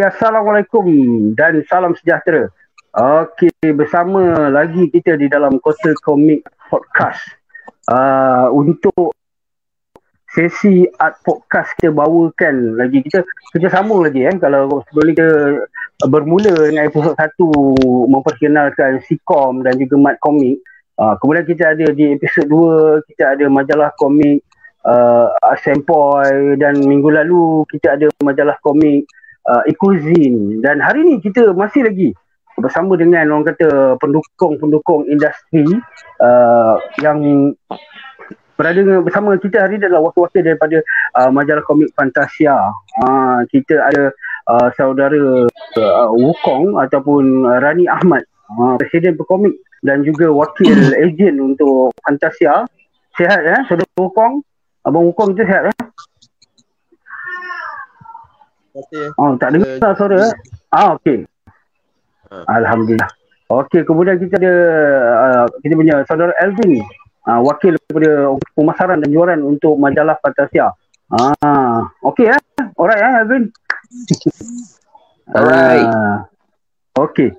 [0.00, 0.88] Assalamualaikum
[1.36, 2.48] dan salam sejahtera.
[2.96, 6.40] Okey, bersama lagi kita di dalam Kota Komik
[6.72, 7.20] Podcast.
[7.84, 9.12] Uh, untuk
[10.30, 15.28] sesi art podcast kita bawakan lagi kita kita sambung lagi eh kalau sebelum kita
[16.06, 17.34] bermula dengan episod 1
[18.06, 20.62] memperkenalkan Sikom dan juga Mat Komik
[21.02, 24.46] uh, kemudian kita ada di episod 2 kita ada majalah komik
[24.86, 25.34] uh,
[25.66, 29.10] Sempoy dan minggu lalu kita ada majalah komik
[29.50, 32.14] uh, Ecozine dan hari ni kita masih lagi
[32.60, 35.66] bersama dengan orang kata pendukung-pendukung industri
[36.22, 37.50] uh, yang
[38.60, 40.78] berada bersama kita hari ini adalah wakil-wakil daripada
[41.16, 42.52] uh, majalah komik Fantasia.
[43.00, 44.12] Uh, kita ada
[44.52, 45.48] uh, saudara
[45.80, 50.76] uh, Wukong ataupun Rani Ahmad, uh, Presiden Pekomik dan juga wakil
[51.08, 52.68] ejen untuk Fantasia.
[53.16, 54.44] Sihat ya, saudara Wukong?
[54.84, 55.72] Abang Wukong itu sihat
[58.74, 59.08] ya?
[59.18, 60.16] Oh, tak dengar uh, suara.
[60.16, 60.32] Uh,
[60.74, 61.26] ah, okey.
[62.30, 62.44] Uh.
[62.46, 63.10] Alhamdulillah.
[63.50, 64.54] Okey, kemudian kita ada
[65.10, 66.78] uh, kita punya saudara Elvin,
[67.26, 70.70] uh, wakil daripada pemasaran dan jualan untuk majalah Fantasia.
[71.10, 72.38] Ah, okey eh.
[72.78, 73.44] Alright eh, Elvin.
[75.34, 75.86] Alright.
[75.90, 76.16] Uh,
[77.02, 77.34] okey.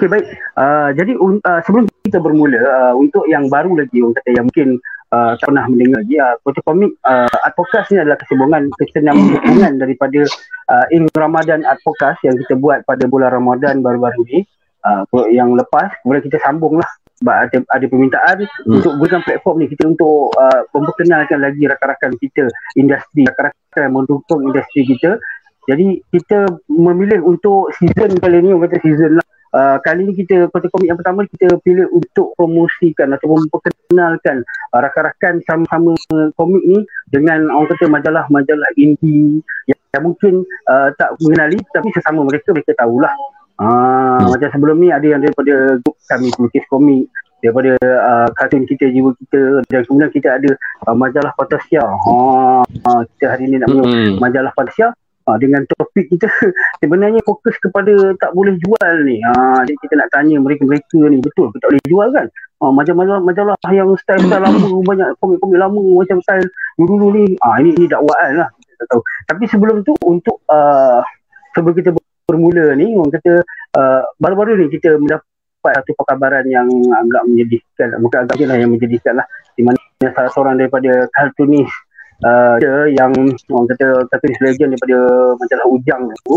[0.00, 0.32] Okey baik.
[0.56, 4.80] Uh, jadi uh, sebelum kita bermula uh, untuk yang baru lagi orang kata yang mungkin
[5.12, 9.76] uh, tak pernah mendengar lagi uh, Kota Komik uh, Art Podcast ni adalah kesinambungan kesinambungan
[9.76, 10.24] daripada
[10.72, 14.40] uh, In Ramadan Art Podcast yang kita buat pada bulan Ramadan baru-baru ni.
[14.80, 16.88] Uh, yang lepas kemudian kita sambung lah.
[17.20, 18.80] Sebab ada, ada permintaan hmm.
[18.80, 19.66] untuk gunakan platform ni.
[19.68, 22.48] Kita untuk uh, memperkenalkan lagi rakan-rakan kita
[22.80, 25.20] industri rakan-rakan yang mendukung industri kita.
[25.68, 30.46] Jadi kita memilih untuk season kali ni orang kata season lah Uh, kali ni kita
[30.54, 36.78] kota komik yang pertama kita pilih untuk promosikan atau memperkenalkan uh, rakan-rakan sama-sama komik ni
[37.10, 42.78] dengan orang kata majalah-majalah indie yang, yang mungkin uh, tak mengenali tapi sesama mereka mereka
[42.78, 43.10] tahulah.
[43.58, 44.38] Uh, hmm.
[44.38, 47.10] Macam sebelum ni ada yang daripada grup kami pelukis komik
[47.42, 50.50] daripada uh, kartun kita jiwa kita dan kemudian kita ada
[50.86, 51.82] uh, majalah Fantasia.
[51.82, 52.14] Ha
[52.62, 54.22] uh, kita hari ni nak hmm.
[54.22, 54.94] majalah Fantasia
[55.30, 56.26] Ha, dengan topik kita
[56.82, 59.22] sebenarnya fokus kepada tak boleh jual ni.
[59.22, 62.26] Ha, jadi kita nak tanya mereka-mereka ni betul ke tak boleh jual kan?
[62.58, 67.24] Ha, majalah majalah yang style-style lama banyak komik-komik lama macam style dulu-dulu ni.
[67.38, 68.48] Ha, ini ini dakwaan lah.
[68.58, 69.00] Kita tahu.
[69.30, 70.98] Tapi sebelum tu untuk uh,
[71.54, 71.94] sebelum kita
[72.26, 73.32] bermula ni orang kata
[73.78, 75.22] uh, baru-baru ni kita mendapat
[75.62, 77.94] satu perkabaran yang agak menyedihkan.
[78.02, 79.26] Bukan agak lah yang menyedihkan lah.
[79.54, 79.78] Di mana
[80.10, 81.70] salah seorang daripada kartunis
[82.24, 82.56] uh,
[82.90, 83.12] yang
[83.50, 84.98] orang kata kata legend daripada
[85.36, 86.36] majalah Ujang tu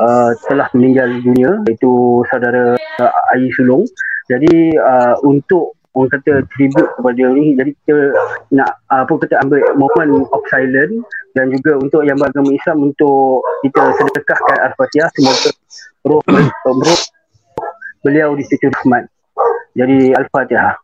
[0.00, 3.86] uh, telah meninggal dunia iaitu saudara uh, Ayi Sulong.
[4.30, 7.96] Jadi uh, untuk orang kata tribute kepada dia ni jadi kita
[8.54, 10.94] nak uh, apa kita ambil moment of silence
[11.34, 15.50] dan juga untuk yang beragama Islam untuk kita sedekahkan Al-Fatihah semoga
[16.06, 17.00] roh, roh
[18.06, 19.06] beliau di situ rahmat.
[19.76, 20.74] Jadi Al-Fatihah.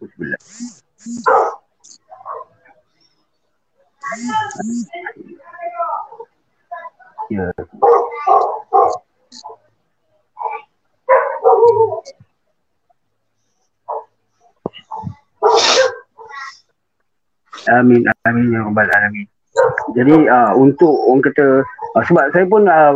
[0.00, 0.40] Bismillah.
[7.30, 7.46] Ya.
[17.70, 19.30] Amin amin ya rabbal alamin.
[19.94, 21.62] Jadi uh, untuk orang kata
[21.94, 22.94] uh, sebab saya pun uh,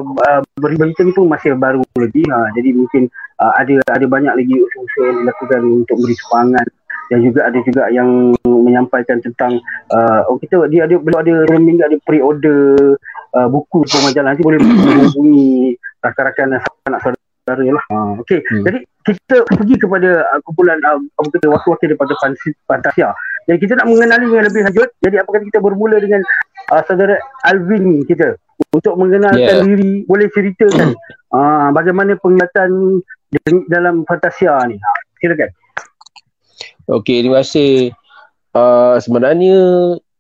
[0.59, 4.55] beri berita ni pun masih baru lagi uh, jadi mungkin uh, ada ada banyak lagi
[4.63, 6.67] usaha yang dilakukan untuk beri semangat
[7.12, 9.60] dan juga ada juga yang menyampaikan tentang
[9.92, 12.97] uh, oh kita dia ada belum ada minggu ada pre-order
[13.37, 17.84] uh, buku untuk majalah nanti boleh menghubungi rakan-rakan anak saudara lah.
[17.92, 18.65] Uh, Okey, hmm.
[18.65, 22.12] jadi kita pergi kepada uh, kumpulan uh, apa kata waktu-waktu daripada
[22.65, 23.12] Fantasia.
[23.44, 24.88] Jadi kita nak mengenali dengan lebih lanjut.
[25.04, 26.25] Jadi apakah kita bermula dengan
[26.72, 28.41] uh, saudara Alvin kita
[28.72, 29.60] untuk mengenalkan yeah.
[29.60, 30.97] diri, boleh ceritakan
[31.36, 33.04] uh, bagaimana penglihatan
[33.68, 34.80] dalam Fantasia ni.
[34.80, 35.53] Uh, silakan.
[36.84, 37.97] Okey, terima kasih.
[38.53, 39.57] Uh, sebenarnya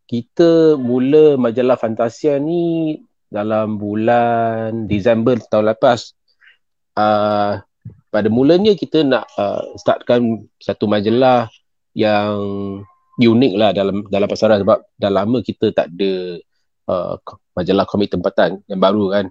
[0.08, 2.96] kita mula majalah Fantasia ni
[3.28, 6.16] dalam bulan Disember tahun lepas.
[6.96, 7.60] Uh,
[8.08, 11.52] pada mulanya kita nak uh, startkan satu majalah
[11.92, 12.32] yang
[13.20, 16.40] unik lah dalam dalam pasaran sebab dah lama kita tak ada
[16.88, 17.20] uh,
[17.52, 19.28] majalah komik tempatan yang baru kan.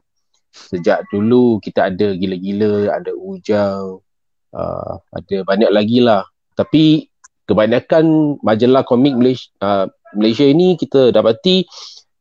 [0.54, 4.06] Sejak dulu kita ada gila-gila, ada ujang,
[4.54, 6.30] uh, ada banyak lagi lah.
[6.54, 7.10] Tapi
[7.46, 9.86] kebanyakan majalah komik Malaysia, uh,
[10.16, 11.68] Malaysia ini kita dapati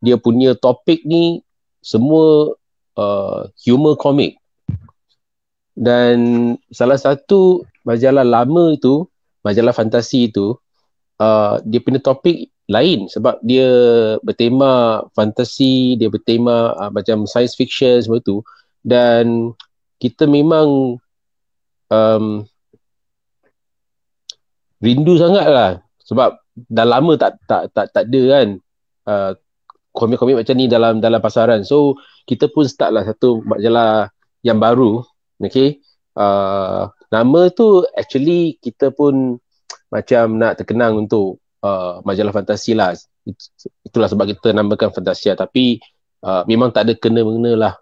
[0.03, 1.45] dia punya topik ni
[1.83, 2.55] semua
[2.99, 4.39] uh, humor komik.
[5.73, 6.17] Dan
[6.69, 9.09] salah satu majalah lama itu,
[9.41, 10.59] majalah fantasi itu,
[11.23, 13.69] uh, dia punya topik lain sebab dia
[14.23, 18.43] bertema fantasi, dia bertema uh, macam science fiction semua tu
[18.83, 19.55] dan
[20.03, 20.99] kita memang
[21.91, 22.25] um,
[24.82, 25.70] rindu sangat lah
[26.02, 28.49] sebab dah lama tak tak tak tak ada kan
[29.08, 29.32] uh,
[29.93, 31.62] komik-komik macam ni dalam dalam pasaran.
[31.62, 34.08] So kita pun start lah satu majalah
[34.40, 35.05] yang baru.
[35.38, 35.84] Okay.
[36.12, 39.37] Uh, nama tu actually kita pun
[39.93, 42.96] macam nak terkenang untuk uh, majalah fantasi lah.
[43.85, 45.37] Itulah sebab kita namakan Fantasia.
[45.37, 45.78] Tapi
[46.25, 47.75] uh, memang tak ada kena-mengena lah.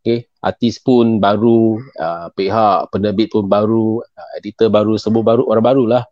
[0.00, 0.30] Okay.
[0.38, 5.84] Artis pun baru, uh, pihak penerbit pun baru, uh, editor baru, semua baru, orang baru
[5.90, 6.02] lah.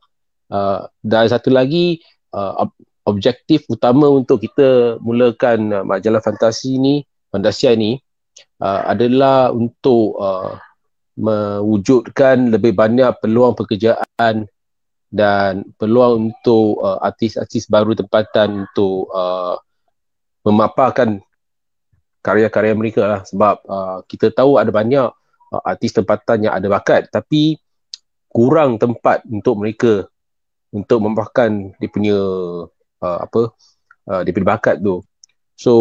[0.48, 2.00] Uh, dan satu lagi,
[2.36, 2.68] uh,
[3.04, 7.04] objektif utama untuk kita mulakan uh, majalah fantasi ni,
[7.34, 7.98] Fantasia ni
[8.62, 10.54] uh, adalah untuk uh,
[11.18, 14.46] mewujudkan lebih banyak peluang pekerjaan
[15.14, 19.58] dan peluang untuk uh, artis-artis baru tempatan untuk uh,
[20.42, 21.22] memaparkan
[22.22, 23.20] karya-karya mereka lah.
[23.22, 25.06] Sebab uh, kita tahu ada banyak
[25.54, 27.58] uh, artis tempatan yang ada bakat tapi
[28.30, 30.06] kurang tempat untuk mereka
[30.74, 32.18] untuk memaparkan dia punya
[32.98, 33.54] uh, apa
[34.10, 35.06] uh, dia punya bakat tu.
[35.54, 35.72] So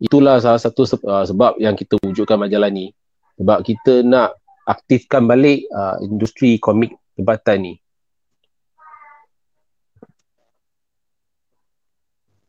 [0.00, 2.96] itulah salah satu se- uh, sebab yang kita wujudkan majalah ni.
[3.36, 7.74] Sebab kita nak aktifkan balik uh, industri komik tempatan ni.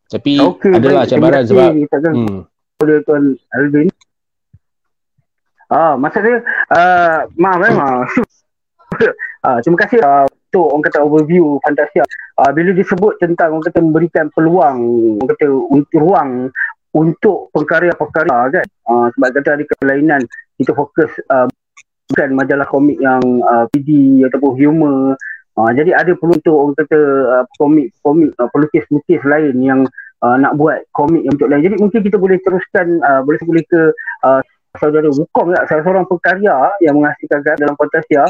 [0.09, 2.39] Tapi okay, adalah cabaran sebab hmm.
[2.81, 3.87] Oleh Tuan Alvin.
[5.69, 6.41] Ah, masa dia,
[6.73, 8.09] uh, maaf eh, maaf.
[9.45, 10.01] uh, terima kasih.
[10.01, 12.01] Uh, untuk orang kata overview Fantasia.
[12.41, 14.81] Uh, bila disebut tentang orang kata memberikan peluang,
[15.21, 15.45] orang kata
[15.93, 16.31] ruang
[16.97, 18.67] untuk pengkarya-pengkarya kan.
[18.89, 20.21] Uh, sebab kata ada kelainan,
[20.57, 21.45] kita fokus uh,
[22.09, 25.13] bukan majalah komik yang uh, PD ataupun humor.
[25.53, 26.99] Uh, jadi ada perlu untuk orang kata
[27.29, 29.81] uh, komik-komik, uh, pelukis-pelukis lain yang
[30.25, 31.61] uh, nak buat komik yang untuk lain.
[31.61, 33.81] Jadi mungkin kita boleh teruskan uh, boleh boleh ke
[34.25, 34.41] uh,
[34.77, 35.63] saudara Wukong tak?
[35.65, 36.55] Salah seorang pengkarya
[36.85, 38.23] yang menghasilkan karya dalam Fantasia.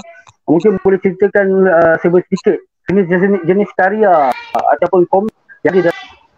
[0.48, 2.58] Mungkin boleh ceritakan uh, sedikit
[2.88, 5.36] jenis-jenis jenis karya uh, ataupun komik
[5.68, 5.92] yang ada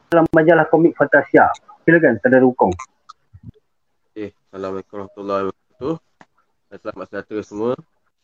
[0.10, 1.46] dalam majalah komik Fantasia.
[1.86, 2.74] Silakan saudara Wukong.
[4.12, 4.34] Okay.
[4.50, 5.96] Assalamualaikum warahmatullahi wabarakatuh.
[6.72, 7.74] Selamat sejahtera semua.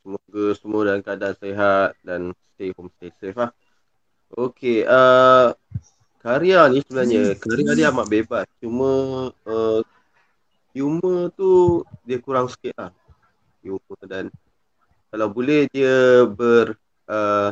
[0.01, 2.21] Semoga semua dalam keadaan sehat dan
[2.55, 3.51] stay home stay safe lah.
[4.27, 5.55] Okay, uh,
[6.19, 8.91] karya ni sebenarnya karya dia amat bebas cuma
[9.47, 9.79] uh,
[10.77, 12.91] humor tu dia kurang sikit lah
[13.65, 14.29] humor dan
[15.09, 16.77] kalau boleh dia ber
[17.09, 17.51] uh,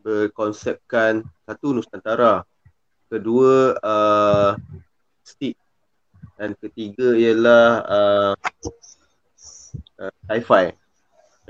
[0.00, 2.42] berkonsepkan satu Nusantara
[3.12, 4.50] kedua uh,
[5.20, 5.60] stick
[6.40, 8.32] dan ketiga ialah uh,
[10.00, 10.72] uh, sci-fi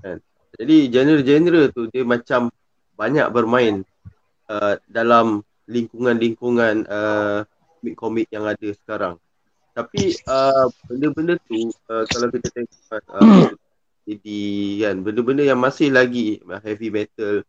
[0.03, 0.19] kan?
[0.59, 2.51] jadi genre-genre tu dia macam
[2.99, 3.87] banyak bermain
[4.51, 5.41] uh, dalam
[5.71, 7.47] lingkungan-lingkungan uh,
[7.81, 9.15] komik-komik yang ada sekarang.
[9.70, 12.75] Tapi uh, benda-benda tu uh, kalau kita tengok
[13.14, 13.50] uh,
[14.08, 14.40] jadi
[14.82, 17.46] kan benda-benda yang masih lagi heavy metal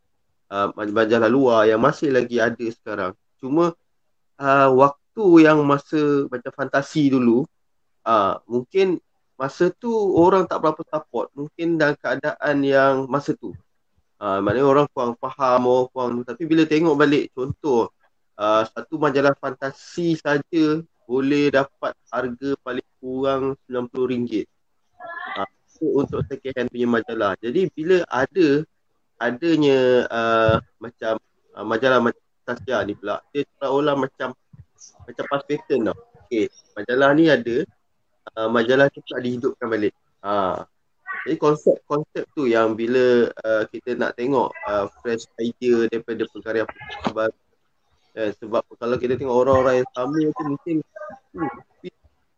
[0.52, 3.12] uh, majalah luar yang masih lagi ada sekarang.
[3.42, 3.74] Cuma
[4.38, 7.48] uh, waktu yang masa macam fantasi dulu
[8.06, 9.02] uh, mungkin
[9.40, 13.58] masa tu orang tak berapa support mungkin dalam keadaan yang masa tu.
[14.22, 17.90] Uh, maknanya orang kurang faham orang kurang tapi bila tengok balik contoh
[18.38, 24.46] uh, satu majalah fantasi saja boleh dapat harga paling kurang RM90
[25.38, 25.50] uh,
[25.98, 27.32] untuk second hand punya majalah.
[27.42, 28.48] Jadi bila ada
[29.22, 31.22] adanya uh, macam
[31.54, 32.00] uh, majalah
[32.42, 34.34] fantasi ni pula dia seolah macam
[35.06, 35.98] macam past pattern tau.
[36.26, 37.56] Okay, majalah ni ada
[38.38, 39.94] uh, majalah tu tak dihidupkan balik.
[40.22, 40.64] Uh,
[41.22, 46.64] jadi konsep-konsep tu yang bila uh, kita nak tengok uh, fresh idea daripada pengkarya
[47.14, 47.41] baru
[48.12, 50.76] Eh, sebab kalau kita tengok orang-orang yang sama tu mungkin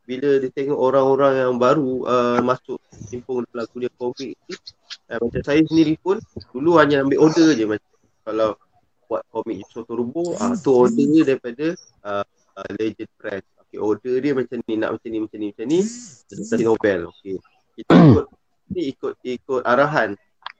[0.05, 4.55] bila dia tengok orang-orang yang baru uh, masuk simpung dalam dunia komik ni
[5.09, 6.21] eh, macam saya sendiri pun
[6.53, 7.89] dulu hanya ambil order je macam
[8.21, 8.53] kalau
[9.09, 11.73] buat komik Soto Rubo ah, tu order dia daripada
[12.05, 15.65] uh, uh, Legend Press okay, order dia macam ni nak macam ni macam ni macam
[15.71, 15.79] ni
[16.29, 17.35] jadi novel okay.
[17.79, 18.25] kita ikut
[18.69, 20.13] ni ikut ikut arahan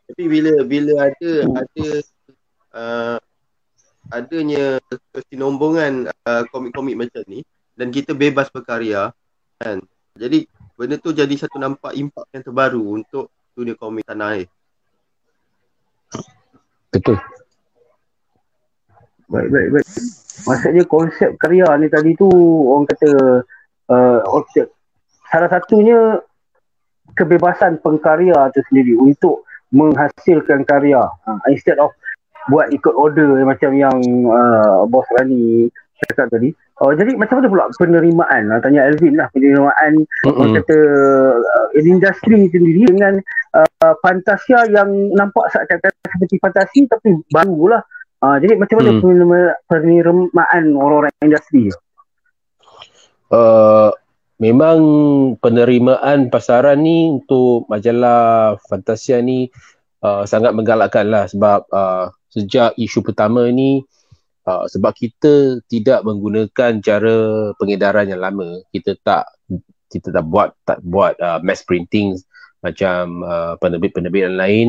[0.10, 1.88] tapi bila bila ada ada
[2.74, 3.18] uh,
[4.12, 4.82] adanya
[5.14, 7.46] kesinombongan uh, komik-komik macam ni
[7.78, 9.16] dan kita bebas berkarya
[9.62, 9.80] kan?
[10.20, 10.46] Jadi
[10.76, 14.48] benda tu jadi satu nampak impak yang terbaru untuk dunia komik tanah air.
[16.94, 17.18] Betul.
[19.32, 19.88] Baik baik baik.
[20.44, 22.30] Maksudnya konsep karya ni tadi tu
[22.70, 23.10] orang kata
[23.90, 24.70] uh, objek.
[25.30, 26.22] Salah satunya
[27.18, 31.02] kebebasan pengkarya tu sendiri untuk menghasilkan karya.
[31.26, 31.90] Uh, instead of
[32.52, 33.98] buat ikut order macam yang
[34.28, 35.72] uh, bos Rani
[36.04, 36.52] cakap tadi.
[36.84, 38.52] Oh, jadi macam mana pula penerimaan?
[38.52, 40.52] Uh, tanya Elvin lah penerimaan mm-hmm.
[40.60, 40.80] kata
[41.40, 43.22] uh, industri sendiri dengan
[43.56, 47.82] uh, Fantasia yang nampak seakan-akan seperti fantasi tapi baru lah.
[48.24, 49.02] Uh, jadi macam mana mm.
[49.70, 51.72] penerimaan orang-orang industri?
[53.32, 53.94] Uh,
[54.42, 54.80] memang
[55.40, 59.48] penerimaan pasaran ni untuk majalah Fantasia ni
[60.04, 63.86] uh, sangat menggalakkan lah sebab uh, sejak isu pertama ni
[64.50, 67.16] uh, sebab kita tidak menggunakan cara
[67.62, 68.66] pengedaran yang lama.
[68.74, 69.30] Kita tak
[69.94, 72.18] kita tak buat tak buat uh, mass printing
[72.66, 74.68] macam uh, penerbit-penerbit yang lain.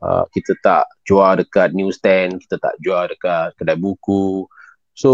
[0.00, 4.44] Uh, kita tak jual dekat newsstand kita tak jual dekat kedai buku.
[4.92, 5.12] So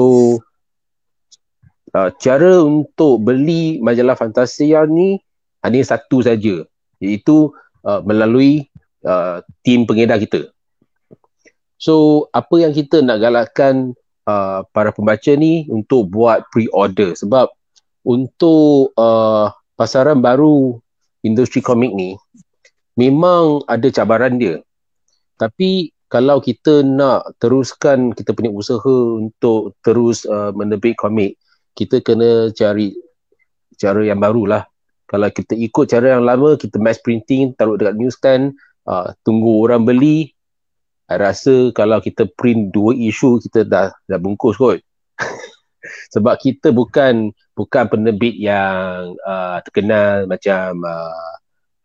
[1.94, 5.22] uh, cara untuk beli majalah Fantasia ni
[5.62, 6.62] hanya satu saja
[7.02, 7.50] iaitu
[7.82, 8.70] uh, melalui
[9.02, 10.55] uh, tim pengedar kita
[11.76, 13.92] So apa yang kita nak galakkan
[14.24, 17.52] uh, para pembaca ni untuk buat pre-order sebab
[18.06, 20.80] untuk uh, pasaran baru
[21.26, 22.16] industri komik ni
[22.96, 24.58] memang ada cabaran dia.
[25.36, 31.36] Tapi kalau kita nak teruskan kita punya usaha untuk terus uh, menerbit komik,
[31.76, 32.96] kita kena cari
[33.76, 34.64] cara yang barulah.
[35.06, 38.56] Kalau kita ikut cara yang lama, kita mass printing, taruh dekat newsstand,
[38.88, 40.34] uh, tunggu orang beli,
[41.06, 44.82] rasa kalau kita print dua isu kita dah dah bungkus kot.
[46.14, 51.34] Sebab kita bukan bukan penerbit yang uh, terkenal macam uh,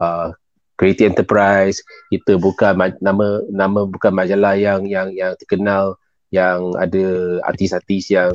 [0.01, 0.27] uh,
[0.73, 5.93] Creative Enterprise, kita bukan ma- nama nama bukan majalah yang yang yang terkenal
[6.33, 8.33] yang ada artis-artis yang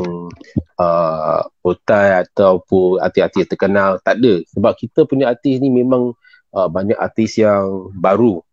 [0.78, 3.99] uh, otai ataupun artis-artis terkenal.
[4.07, 4.47] Tak ada.
[4.55, 6.14] Sebab kita punya artis ni memang
[6.55, 8.45] uh, banyak artis yang baru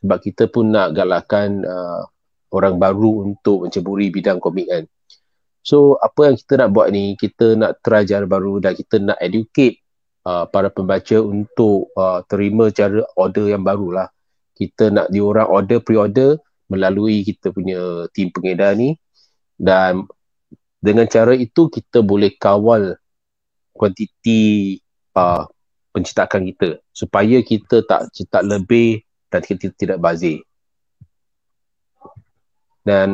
[0.00, 2.02] sebab kita pun nak galakkan uh,
[2.50, 4.84] orang baru untuk menceburi bidang komik kan.
[5.60, 9.20] So apa yang kita nak buat ni, kita nak try cara baru dan kita nak
[9.20, 9.84] educate
[10.24, 14.08] uh, para pembaca untuk uh, terima cara order yang baru lah.
[14.56, 16.40] Kita nak diorang order pre-order
[16.72, 18.96] melalui kita punya tim pengedar ni
[19.60, 20.06] dan
[20.80, 22.96] dengan cara itu kita boleh kawal
[23.76, 24.78] kuantiti
[25.12, 25.44] uh,
[25.92, 30.42] pencetakan kita supaya kita tak cetak lebih dan kita tidak bazir.
[32.80, 33.10] Dan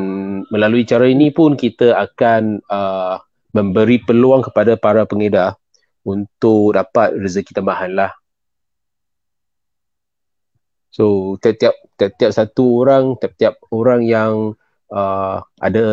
[0.49, 3.21] melalui cara ini pun kita akan uh,
[3.51, 5.59] memberi peluang kepada para pengedar
[6.07, 8.11] untuk dapat rezeki tambahan lah.
[10.89, 14.55] So tiap-tiap tiap-tiap satu orang, tiap-tiap orang yang
[14.89, 15.85] uh, ada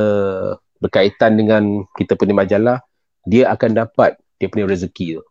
[0.79, 2.79] berkaitan dengan kita punya majalah,
[3.27, 5.25] dia akan dapat dia punya rezeki tu.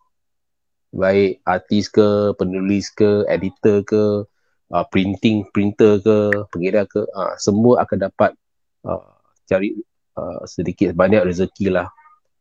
[0.93, 4.29] Baik artis ke, penulis ke, editor ke,
[4.73, 6.17] uh, printing printer ke
[6.49, 8.33] pengedar ke uh, semua akan dapat
[8.89, 9.13] uh,
[9.45, 9.77] cari
[10.17, 11.87] uh, sedikit banyak rezeki lah.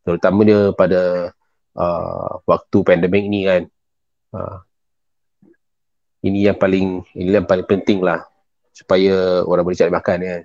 [0.03, 1.31] Terutamanya pada
[1.77, 3.63] uh, waktu pandemik ni kan.
[4.33, 4.57] Uh,
[6.25, 8.25] ini yang paling ini yang paling penting lah
[8.73, 10.43] supaya orang boleh cari makan kan.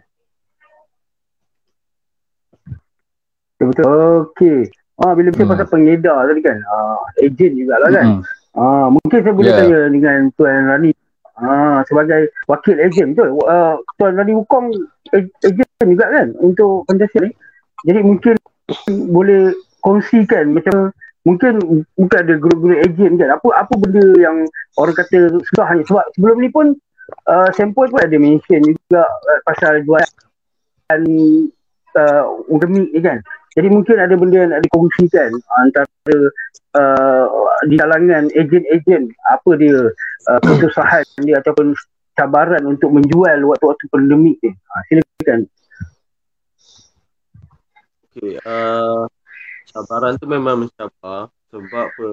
[3.58, 4.68] Betul okey.
[4.98, 5.52] Ah bila kita hmm.
[5.54, 8.06] pasal pengedar tadi kan ah ejen jugalah kan.
[8.06, 8.22] Hmm.
[8.58, 9.58] ah mungkin saya boleh yeah.
[9.62, 10.90] tanya dengan tuan Rani
[11.38, 13.38] Ha, sebagai wakil ejen betul.
[13.46, 14.74] Uh, Tuan Rani Hukum
[15.14, 17.32] ejen juga kan untuk Pancasila ni.
[17.86, 18.34] Jadi mungkin
[19.14, 19.54] boleh
[19.86, 20.90] kongsikan macam
[21.22, 23.38] mungkin bukan ada guru-guru ejen kan.
[23.38, 24.50] Apa apa benda yang
[24.82, 26.74] orang kata susah hanya sebab sebelum ni pun
[27.30, 31.02] uh, Sempoi pun ada mention juga uh, pasal jualan
[31.94, 33.22] uh, undemik ni kan.
[33.58, 35.90] Jadi mungkin ada benda yang nak dikongsikan antara
[36.78, 37.26] uh,
[37.66, 39.90] di kalangan ejen-ejen apa dia
[40.30, 41.74] uh, kesusahan dia ataupun
[42.14, 44.54] cabaran untuk menjual waktu-waktu pandemik ni.
[44.54, 45.40] Ha, silakan.
[48.14, 49.10] Okay, uh,
[49.74, 52.08] cabaran tu memang mencabar sebab apa?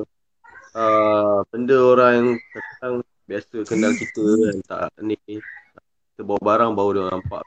[0.74, 2.30] Uh, benda orang yang
[3.30, 7.46] biasa kenal kita kan tak ni kita bawa barang baru dia nampak.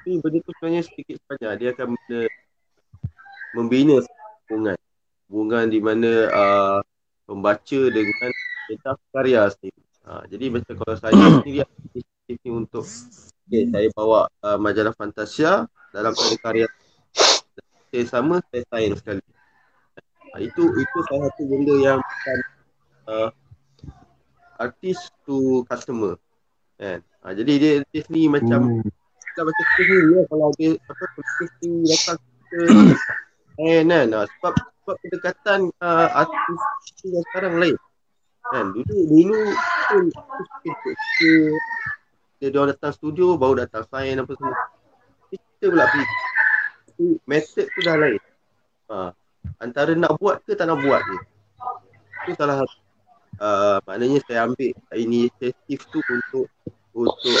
[0.00, 2.20] Tapi benda tu sebenarnya sedikit sebanyak dia akan benda
[3.52, 3.96] membina
[4.48, 4.78] hubungan.
[5.28, 6.78] Hubungan di mana uh,
[7.28, 8.30] pembaca dengan
[8.72, 9.82] tentang karya sendiri.
[10.08, 11.12] Ha, jadi macam kalau saya
[11.44, 12.88] sendiri aktif ni untuk
[13.44, 16.64] okay, saya bawa uh, majalah Fantasia dalam karya
[17.92, 19.22] saya sama saya sign sekali.
[20.32, 22.38] Ha, itu itu salah satu benda yang bukan
[23.04, 23.28] uh,
[24.56, 26.16] artis to customer.
[26.80, 27.04] Kan?
[27.20, 28.99] Ha, jadi dia artis ni macam hmm.
[29.44, 31.04] Macam macam ni ya, kalau dia apa
[31.60, 32.18] ni datang
[32.50, 32.60] ke
[33.60, 34.06] kan, kan?
[34.14, 36.60] Ha, sebab sebab pendekatan uh, artis
[37.06, 37.76] yang sekarang lain.
[38.50, 39.40] Kan dulu dulu
[39.86, 40.04] pun
[41.20, 41.54] dia
[42.40, 44.56] dia datang studio baru datang sign apa semua.
[45.30, 48.20] Kita pula pergi method tu dah lain.
[48.90, 49.12] Ha.
[49.60, 51.16] Antara nak buat ke tak nak buat je.
[52.26, 52.76] Itu salah satu.
[53.40, 56.44] Uh, maknanya saya ambil inisiatif tu untuk
[56.92, 57.40] untuk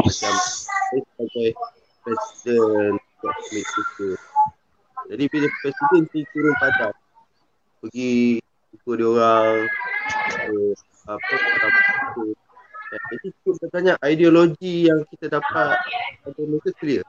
[0.00, 1.48] macam saya sebagai
[2.04, 2.92] presiden
[3.56, 4.08] itu.
[5.06, 6.96] Jadi bila presiden tu turun padang
[7.80, 8.42] pergi
[8.74, 9.54] jumpa dia orang
[10.50, 10.72] uh,
[11.06, 11.80] apa apa
[12.86, 15.74] jadi cukup banyak ideologi yang kita dapat
[16.22, 17.04] pada masa clear.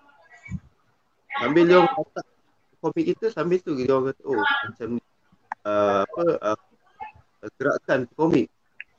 [1.38, 2.22] Sambil dia orang kata
[2.82, 5.02] komik kita sambil tu dia orang kata oh macam ni
[5.66, 6.60] uh, apa uh,
[7.62, 8.48] gerakan komik.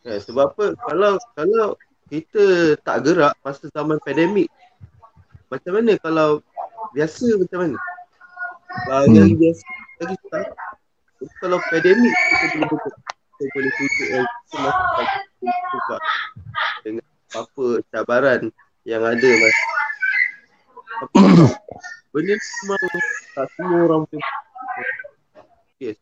[0.07, 1.75] Eh, sebab apa kalau kalau
[2.09, 4.49] kita tak gerak masa zaman pandemik
[5.49, 6.41] macam mana kalau
[6.93, 7.79] biasa macam mana?
[8.89, 9.13] Hmm.
[9.13, 9.65] yang biasa
[10.05, 10.47] lagi tak
[11.41, 12.89] kalau pandemik kita boleh buka
[13.39, 16.01] kita boleh tutup yang kita masih
[16.83, 18.41] dengan apa cabaran
[18.83, 19.57] yang ada mas.
[20.99, 21.19] Apa
[22.17, 22.83] benda memang
[23.37, 24.21] tak semua orang pun
[25.79, 25.99] yes.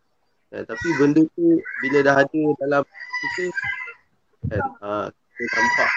[0.55, 2.83] Ya, tapi benda tu bila dah ada dalam
[3.21, 3.45] kita
[4.47, 5.91] kan uh, kita nampak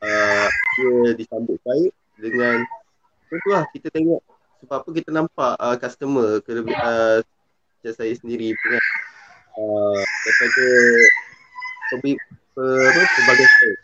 [0.00, 2.56] uh, dia disambut baik dengan
[3.28, 4.20] tentu lah kita tengok
[4.64, 7.20] sebab apa kita nampak uh, customer ke uh,
[7.82, 8.80] saya sendiri punya
[9.58, 10.66] uh, daripada
[11.90, 12.14] pembeli
[12.52, 13.78] apa pelbagai store.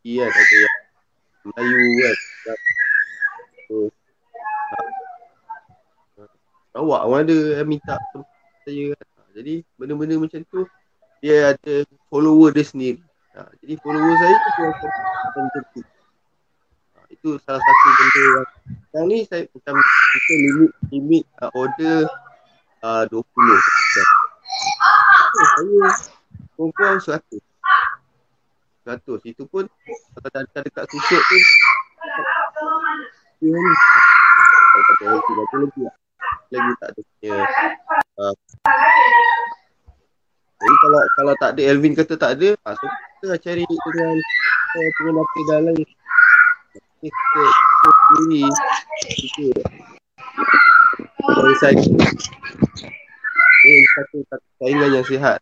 [0.00, 0.76] Iya kan ada yang
[1.40, 2.16] Melayu kan.
[3.70, 3.74] So,
[6.76, 7.96] awak pun ada yang minta
[8.66, 9.06] saya kan.
[9.30, 10.60] Jadi benda-benda macam tu
[11.20, 11.74] dia ada
[12.08, 13.00] follower dia sendiri.
[13.36, 14.68] Ha, jadi follower saya tu dia
[15.30, 15.86] akan tertib.
[16.96, 18.46] Ha, itu salah satu benda yang
[18.90, 22.08] yang ni saya macam kita limit limit uh, order
[22.82, 24.08] uh, 20 saya
[26.56, 27.40] perempuan 100
[28.84, 29.64] 100 itu pun
[30.16, 31.42] kalau dah dekat, dekat susuk pun
[33.40, 33.72] dia ni.
[34.70, 35.82] Kalau kata lagi lagi
[36.50, 37.36] lagi tak ada punya
[38.20, 38.34] uh,
[40.60, 44.16] jadi kalau kalau tak ada Elvin kata tak ada ah, so kita lah cari dengan
[44.76, 45.84] uh, apa dah lain
[47.00, 47.42] kita
[48.12, 48.44] sendiri
[49.16, 49.48] kita
[51.32, 51.74] dari saya
[53.60, 54.16] ini satu
[54.60, 55.40] saingan yang sihat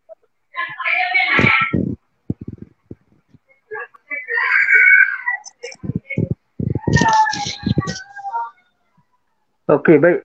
[9.69, 10.25] Okey, baik.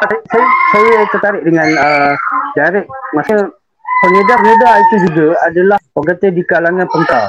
[0.00, 0.16] Saya,
[0.72, 2.16] saya tertarik dengan uh,
[2.56, 2.88] Jarek.
[3.12, 3.52] Masa
[4.04, 7.26] pengedar-pengedar itu juga adalah orang kata di kalangan pengkar.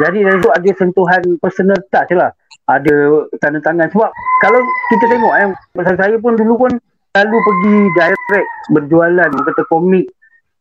[0.00, 2.32] Jadi dari itu ada sentuhan personal touch lah.
[2.70, 3.88] Ada tanda tangan.
[3.92, 6.72] Sebab kalau kita tengok eh, masa saya pun dulu pun
[7.12, 10.06] selalu pergi direct berjualan kata komik.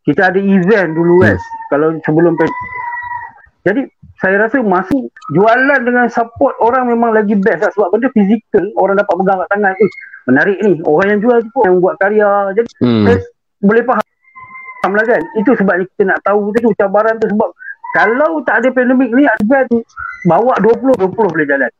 [0.03, 1.37] Kita ada event dulu kan.
[1.37, 1.47] Hmm.
[1.69, 2.33] Kalau sebelum
[3.67, 3.85] jadi
[4.19, 7.71] saya rasa masuk jualan dengan support orang memang lagi best lah.
[7.71, 9.73] Sebab benda fizikal orang dapat pegang kat tangan.
[9.77, 9.91] Eh,
[10.27, 10.73] menarik ni.
[10.83, 12.31] Orang yang jual tu pun yang buat karya.
[12.57, 13.03] Jadi hmm.
[13.05, 13.17] saya
[13.59, 14.08] boleh faham
[14.87, 15.21] lah kan.
[15.35, 17.49] Itu sebab kita nak tahu tu cabaran tu sebab
[17.95, 19.65] kalau tak ada pandemik ni ada
[20.29, 21.71] bawa 20 20 boleh jalan.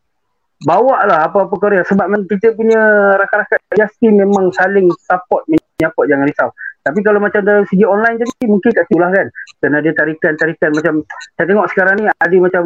[0.67, 6.49] Bawa lah apa-apa karya sebab kita punya rakan-rakan Justin memang saling support menyapot jangan risau.
[6.83, 9.27] Tapi kalau macam dari segi online jadi mungkin kat situ lah kan.
[9.63, 10.93] Dan ada tarikan-tarikan macam
[11.39, 12.63] saya tengok sekarang ni ada macam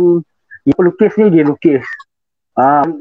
[0.66, 1.86] yang pelukis ni dia lukis.
[2.58, 2.98] Um,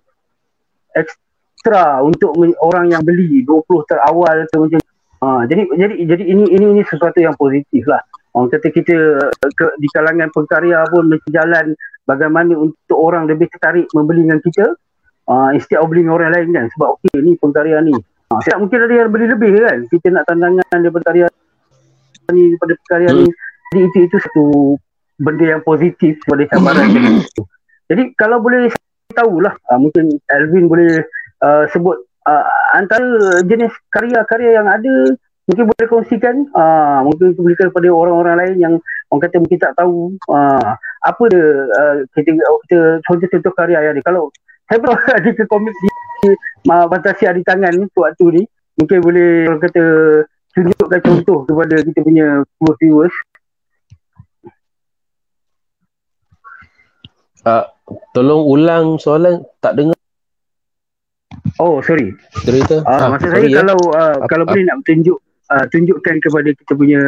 [0.93, 4.81] ekstra untuk orang yang beli 20 terawal tu macam
[5.23, 8.03] uh, jadi jadi jadi ini ini ini sesuatu yang positif lah.
[8.33, 8.97] Orang kata kita
[9.45, 11.77] ke, di kalangan pengkarya pun berjalan
[12.09, 14.73] bagaimana untuk orang lebih tertarik membeli dengan kita
[15.29, 16.67] uh, instead of beli dengan orang lain kan.
[16.77, 17.93] Sebab okey ni pengkarya ni
[18.33, 19.79] Ha, tak mungkin ada yang beli lebih kan.
[19.93, 21.27] Kita nak tandangan daripada karya
[22.33, 23.19] ni daripada karya hmm.
[23.21, 23.27] ni.
[23.73, 24.45] Jadi itu itu satu
[25.21, 27.45] benda yang positif pada cabaran itu.
[27.93, 28.73] Jadi kalau boleh
[29.13, 31.05] tahulah uh, mungkin Alvin boleh
[31.45, 35.17] uh, sebut uh, antara jenis karya-karya yang ada
[35.51, 38.75] mungkin boleh kongsikan uh, mungkin berikan kepada orang-orang lain yang
[39.11, 44.03] orang kata mungkin tak tahu uh, apa dia uh, kita, kita contoh-contoh karya yang ni
[44.07, 44.31] kalau
[44.71, 45.89] saya pernah ada ke komik di
[46.65, 48.43] fantasi ada tangan tu waktu ni
[48.79, 49.85] mungkin boleh orang kata
[50.55, 52.27] tunjukkan contoh kepada kita punya
[52.79, 53.15] viewers
[57.45, 57.67] uh,
[58.15, 59.99] tolong ulang soalan tak dengar
[61.59, 62.15] oh sorry
[62.47, 63.63] cerita uh, ha, maksud saya ya?
[63.63, 65.19] kalau uh, kalau boleh nak tunjuk
[65.51, 67.03] uh, tunjukkan kepada kita punya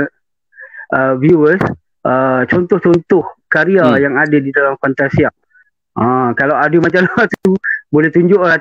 [0.93, 1.63] uh, viewers
[2.05, 3.99] uh, contoh-contoh karya hmm.
[4.03, 5.31] yang ada di dalam Fantasia.
[5.95, 7.55] Uh, kalau ada majalah tu
[7.89, 8.59] boleh tunjuk lah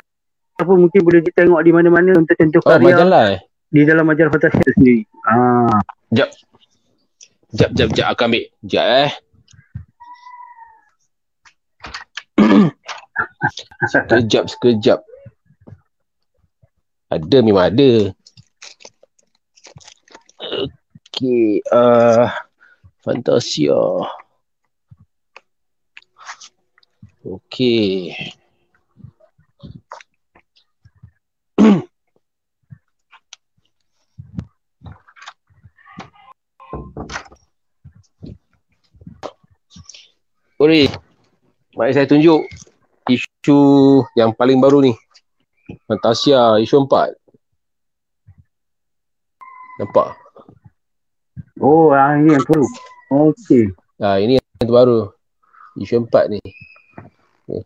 [0.53, 3.41] apa mungkin boleh ditengok di mana-mana untuk contoh oh, karya majalah, eh?
[3.73, 5.01] di dalam majalah fantasi itu sendiri.
[5.25, 5.81] Ah.
[6.13, 6.29] Jap.
[7.53, 8.05] Jap, jap, jap.
[8.13, 8.45] Aku ambil.
[8.61, 9.11] Jap eh.
[13.93, 15.01] sekejap, sekejap.
[17.13, 18.09] Ada memang ada.
[21.13, 21.61] Okay.
[21.69, 22.25] Uh,
[23.05, 23.77] Fantasia.
[27.21, 28.09] Okay.
[40.63, 40.87] Ori,
[41.77, 42.47] mari saya tunjuk
[43.05, 43.61] isu
[44.17, 44.95] yang paling baru ni.
[45.87, 47.15] Fantasia, isu empat.
[49.79, 50.15] Nampak?
[51.63, 52.65] Oh, ah, ini yang baru.
[53.13, 53.63] Okey.
[54.03, 55.09] Ha, ini yang terbaru.
[55.79, 56.41] Isu empat ni.
[57.47, 57.63] Okay.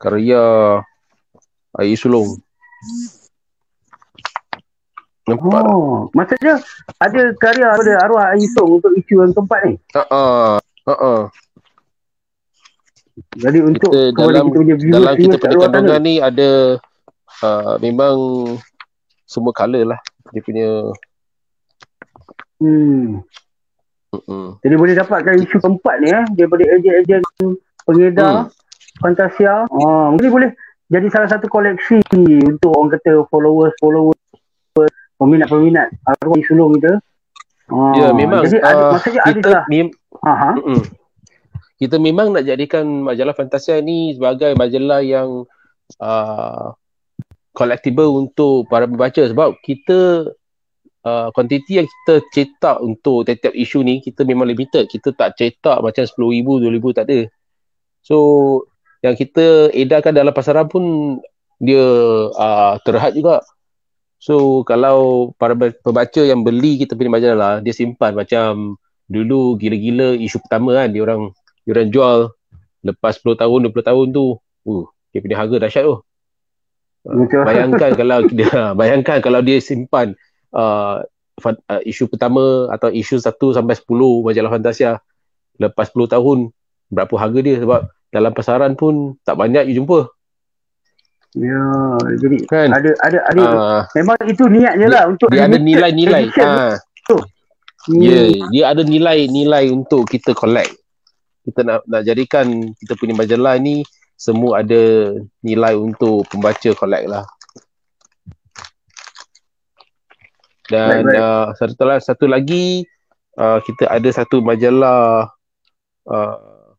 [0.00, 0.42] Karya
[1.78, 2.42] Air Sulung.
[5.22, 5.64] Nampak tak?
[5.70, 6.54] Oh, maksudnya
[6.98, 9.74] ada karya pada arwah Ayusung untuk isu yang keempat ni.
[9.94, 11.22] Ha ah.
[13.38, 16.50] Jadi untuk Kita dalam kita punya viewers, dalam kita punya kandungan ni ada
[17.44, 18.16] uh, memang
[19.28, 20.00] semua colour lah
[20.32, 20.68] dia punya
[22.62, 23.18] Hmm.
[24.14, 27.22] mm Jadi boleh dapatkan isu keempat ni eh daripada ejen-ejen
[27.82, 28.50] pengedar Hmm.
[29.02, 29.66] Fantasia.
[29.72, 30.50] Oh, mungkin boleh
[30.86, 31.98] jadi salah satu koleksi
[32.46, 36.98] untuk orang kata followers followers peminat-peminat arwah sulung kita.
[37.70, 39.64] Oh, Ya memang Jadi ada, uh, maksudnya ada kita lah.
[39.70, 40.50] mem- Ha ha.
[40.58, 40.82] Mm-mm.
[41.78, 45.46] Kita memang nak jadikan majalah Fantasia ni sebagai majalah yang
[45.98, 46.74] uh,
[47.50, 50.30] collectible untuk para pembaca sebab kita
[51.02, 54.86] uh, kuantiti yang kita cetak untuk tiap-tiap isu ni kita memang limited.
[54.86, 56.14] Kita tak cetak macam 10,000,
[56.70, 57.20] 2,000 tak ada.
[58.02, 58.16] So
[59.02, 61.18] yang kita edarkan dalam pasaran pun
[61.58, 61.82] dia
[62.30, 63.42] uh, terhad juga.
[64.22, 68.78] So kalau para pembaca yang beli kita punya majalah dia simpan macam
[69.10, 71.34] dulu gila-gila isu pertama kan dia orang
[71.66, 72.18] dia orang jual
[72.86, 75.96] lepas 10 tahun 20 tahun tu uh dia punya harga dahsyat tu.
[77.02, 77.42] Betul.
[77.50, 80.14] bayangkan kalau dia bayangkan kalau dia simpan
[80.54, 81.02] uh,
[81.42, 83.90] fan, uh, isu pertama atau isu 1 sampai 10
[84.22, 85.02] majalah Fantasia
[85.58, 86.54] lepas 10 tahun
[86.94, 87.58] berapa harga dia?
[87.58, 90.14] Sebab dalam pasaran pun tak banyak you jumpa
[91.32, 91.64] Ya,
[92.20, 96.44] jadi kan ada ada ada uh, memang itu niatnya lah untuk dia ada nilai-nilai edition.
[96.44, 96.76] ah
[97.82, 97.98] Hmm.
[97.98, 100.70] Ya, yeah, dia ada nilai-nilai untuk kita collect.
[101.42, 103.82] Kita nak nak jadikan kita punya majalah ni
[104.14, 105.10] semua ada
[105.42, 107.26] nilai untuk pembaca collect lah.
[110.70, 111.18] Dan Right, right.
[111.18, 112.86] uh, satu, satu lagi
[113.34, 115.26] uh, kita ada satu majalah
[116.06, 116.70] uh,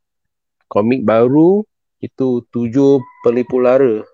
[0.71, 1.67] komik baru
[1.99, 4.07] itu tujuh pelipu lara.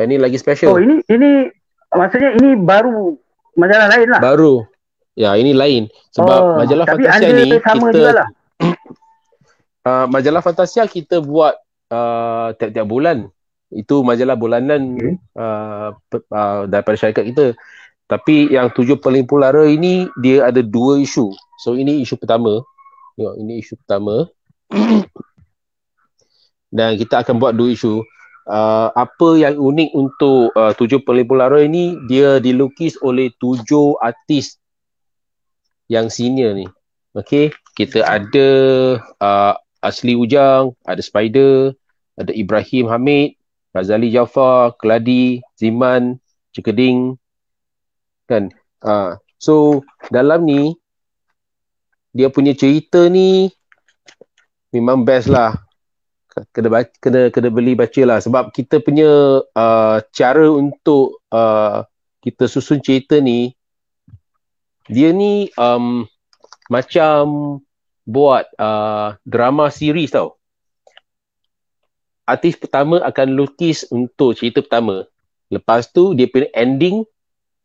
[0.00, 0.72] Yang ni lagi Oh, special.
[0.80, 1.30] ini ini
[1.92, 3.20] maksudnya ini baru
[3.52, 4.20] majalah lain lah.
[4.24, 4.64] Baru.
[5.12, 5.92] Ya, ini lain.
[6.16, 8.28] Sebab oh, majalah Fantasia ni sama kita jugalah.
[9.84, 11.52] uh, majalah Fantasia kita buat
[11.92, 13.28] uh, tiap-tiap bulan.
[13.68, 15.14] Itu majalah bulanan Okay.
[15.36, 15.92] uh,
[16.32, 17.46] uh, daripada syarikat kita.
[18.08, 21.30] Tapi yang tujuh pelimpu lara ini dia ada dua isu.
[21.60, 22.64] So ini isu pertama.
[23.20, 24.24] Tengok ini isu pertama.
[26.74, 28.00] Dan kita akan buat dua isu.
[28.50, 34.58] Uh, apa yang unik untuk uh, tujuh pelimpu lara ini dia dilukis oleh tujuh artis
[35.86, 36.66] yang senior ni.
[37.14, 38.48] Okay, kita ada
[39.22, 41.78] uh, Asli Ujang, ada Spider,
[42.18, 43.38] ada Ibrahim Hamid,
[43.70, 46.18] Razali Jaafar, Keladi, Ziman,
[46.50, 47.14] Cekeding.
[48.26, 48.50] Kan?
[48.82, 50.74] Uh, so, dalam ni,
[52.10, 53.50] dia punya cerita ni
[54.74, 55.54] memang best lah.
[56.30, 58.18] Kena, baca, kena, kena beli baca lah.
[58.22, 61.82] Sebab kita punya uh, cara untuk uh,
[62.22, 63.50] kita susun cerita ni,
[64.86, 66.06] dia ni um,
[66.70, 67.58] macam
[68.06, 70.38] buat uh, drama series tau.
[72.26, 75.02] Artis pertama akan lukis untuk cerita pertama.
[75.50, 77.02] Lepas tu dia punya ending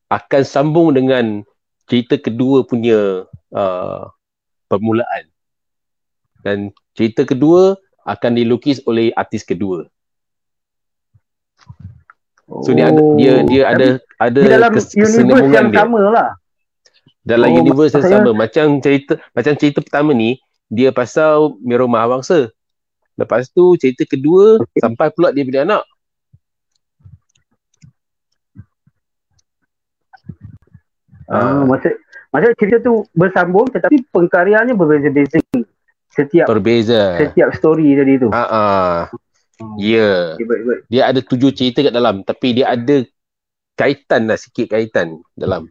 [0.10, 1.46] akan sambung dengan
[1.86, 4.10] cerita kedua punya uh,
[4.66, 5.30] permulaan.
[6.42, 9.90] Dan cerita kedua akan dilukis oleh artis kedua.
[12.62, 13.88] So dia ada, dia dia ada
[14.22, 14.46] ada Oh.
[14.46, 16.30] di dalam universe yang dia sama lah.
[17.26, 20.38] dalam Oh, universe yang sama macam cerita macam cerita pertama ni
[20.68, 22.54] dia pasal Miroma Bangsa
[23.18, 24.78] lepas tu cerita kedua Okay.
[24.78, 25.82] sampai pula dia punya anak
[31.26, 31.62] Ah, Ah.
[31.66, 31.94] maksud
[32.30, 35.42] maksud cerita tu bersambung tetapi pengkaryaannya berbeza-beza.
[36.16, 38.30] Setiap berbeza setiap story tadi tu.
[38.32, 38.96] ah ah
[39.76, 40.80] ya Okay, baik, baik.
[40.88, 43.04] dia ada tujuh cerita kat dalam tapi dia ada
[43.74, 45.68] kaitan lah sikit kaitan dalam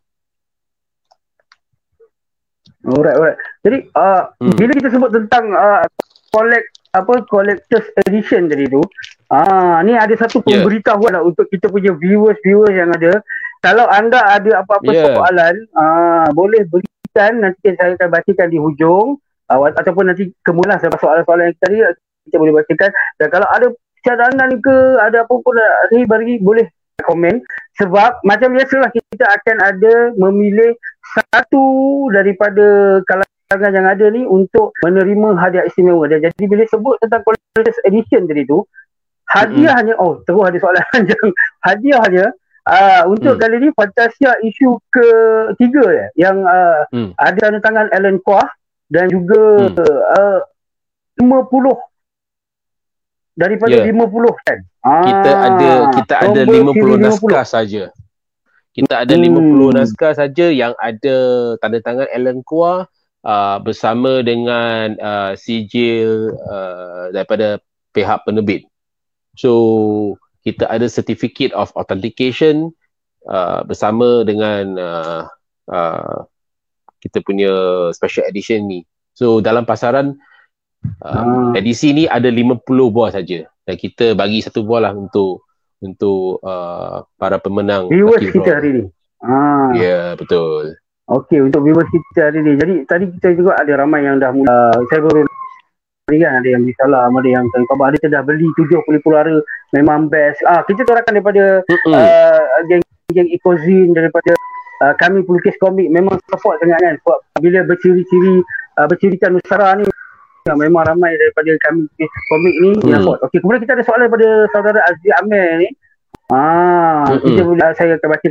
[2.85, 3.39] Alright, alright.
[3.65, 4.53] Jadi uh, Hmm.
[4.55, 5.89] bila kita sebut tentang uh,
[6.29, 8.85] collect apa collector's edition tadi tu.
[9.27, 10.61] Ah ni ada satu Yeah.
[10.61, 13.25] pemberitahuan lah untuk kita punya viewers-viewers yang ada.
[13.59, 15.17] Kalau anda ada apa-apa Yeah.
[15.17, 19.17] soalan, ah boleh berikan nanti saya akan bacakan di hujung
[19.51, 21.77] uh, ataupun nanti kemudian selepas soalan-soalan yang tadi
[22.29, 22.91] kita boleh bacakan.
[23.21, 23.67] Dan kalau ada
[24.05, 26.69] cadangan ke ada apa pun ah, ni bagi boleh
[27.05, 27.41] komen.
[27.81, 31.67] Sebab macam biasalah kita akan ada memilih satu
[32.15, 36.07] daripada kalangan yang ada ni untuk menerima hadiah istimewa.
[36.09, 38.65] Dan jadi bila sebut tentang collector's edition tadi tu
[39.25, 41.29] hadiahnya oh terus ada soalan panjang.
[41.65, 42.27] Hadiahnya
[42.69, 43.41] uh, untuk Mm.
[43.41, 47.11] kali ni Fantasia isu ketiga ya, yang uh, Hmm.
[47.19, 48.47] ada tanda tangan Alan Quah
[48.89, 49.77] dan juga Hmm.
[49.81, 50.41] uh,
[51.19, 51.77] 50
[53.35, 53.85] daripada Ya.
[53.87, 57.83] 50 kan Kita Ah, ada kita ada nombor 50 siri naskah saja.
[58.77, 59.25] Kita ada Hmm.
[59.33, 61.17] 50 naskah saja yang ada
[61.57, 62.85] tanda tangan Alan Kua
[63.25, 67.65] uh, bersama dengan uh, sijil uh, daripada
[67.97, 68.69] pihak penerbit.
[69.41, 69.53] So
[70.45, 72.77] kita ada certificate of authentication
[73.25, 75.23] uh, bersama dengan uh,
[75.73, 76.29] uh,
[77.05, 77.53] kita punya
[77.93, 78.81] special edition ni.
[79.13, 80.17] So dalam pasaran
[81.05, 81.53] uh, Ah.
[81.55, 85.45] edisi ni ada 50 buah saja dan kita bagi satu buah lah untuk
[85.81, 88.57] untuk uh, para pemenang viewers kita Draw.
[88.57, 88.85] hari ni
[89.25, 90.77] ah Ya, yeah, betul.
[91.05, 92.57] Okey untuk viewers kita hari ni.
[92.57, 94.73] Jadi tadi kita juga ada ramai yang dah mula.
[94.89, 95.25] Saya baru
[96.13, 99.37] ni kan ada yang disalam, ada yang khabar, ada yang dah beli tujuh puluh pulara
[99.73, 100.41] memang best.
[100.45, 104.33] Ah kita torakan daripada uh, geng-geng Ekozin daripada
[104.83, 108.43] uh, kami pelukis komik memang support sangat kan sebab bila berciri-ciri
[108.81, 109.87] uh, bercirikan Nusara ni
[110.49, 112.91] ya, memang ramai daripada kami pelukis komik ni Hmm.
[112.99, 113.19] support.
[113.29, 115.69] Okey kemudian kita ada soalan daripada saudara Azri Amir ni.
[116.33, 117.21] Ah Mm-mm.
[117.21, 118.29] kita boleh saya akan baca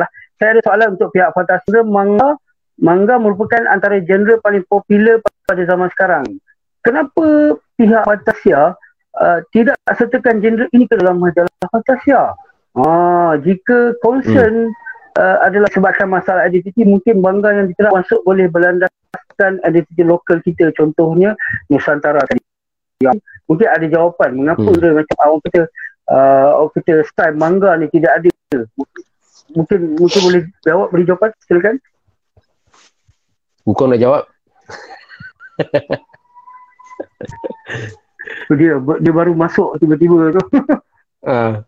[0.00, 0.08] lah.
[0.40, 2.40] Saya ada soalan untuk pihak Fantastra manga
[2.80, 6.24] manga merupakan antara genre paling popular pada zaman sekarang.
[6.82, 8.74] Kenapa pihak Fantasia
[9.20, 12.32] uh, tidak sertakan genre ini ke dalam majalah Fantasia?
[12.72, 14.72] Ah, jika concern
[15.18, 20.72] uh, adalah sebabkan masalah identiti, mungkin bangga yang diterap masuk boleh berlandaskan identiti lokal kita.
[20.76, 21.36] Contohnya
[21.68, 22.40] Nusantara tadi.
[23.02, 23.18] Yang
[23.50, 24.78] mungkin ada jawapan mengapa Hmm.
[24.78, 25.60] dia macam orang kata
[26.06, 28.30] uh, orang kata style manga ni tidak ada.
[29.52, 31.76] Mungkin mungkin boleh jawab beri jawapan silakan.
[33.66, 34.22] Bukan nak jawab.
[38.54, 40.42] Dia dia baru masuk tiba-tiba tu.
[41.26, 41.62] Uh,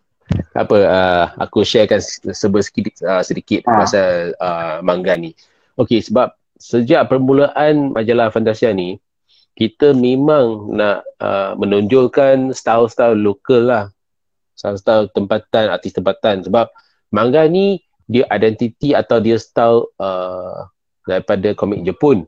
[0.55, 3.85] apa uh, aku sharekan sebut sedikit uh, sedikit Ah.
[3.85, 5.37] pasal uh, manga ni.
[5.77, 8.97] Okey sebab sejak permulaan majalah Fantasia ni
[9.55, 13.83] kita memang nak uh, menonjolkan style-style lokal lah.
[14.55, 16.71] Style-style tempatan, artis tempatan sebab
[17.11, 20.67] manga ni dia identiti atau dia style uh,
[21.07, 22.27] daripada komik Jepun.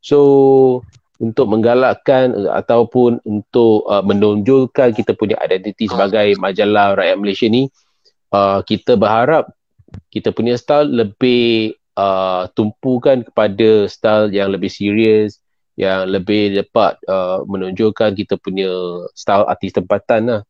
[0.00, 0.80] So
[1.20, 7.68] untuk menggalakkan uh, ataupun untuk uh, menonjolkan kita punya identiti sebagai majalah rakyat Malaysia ni
[8.32, 9.52] uh, kita berharap
[10.08, 15.38] kita punya style lebih uh, tumpukan kepada style yang lebih serius
[15.78, 18.68] yang lebih dapat uh, menonjolkan kita punya
[19.16, 20.42] style artis tempatan lah.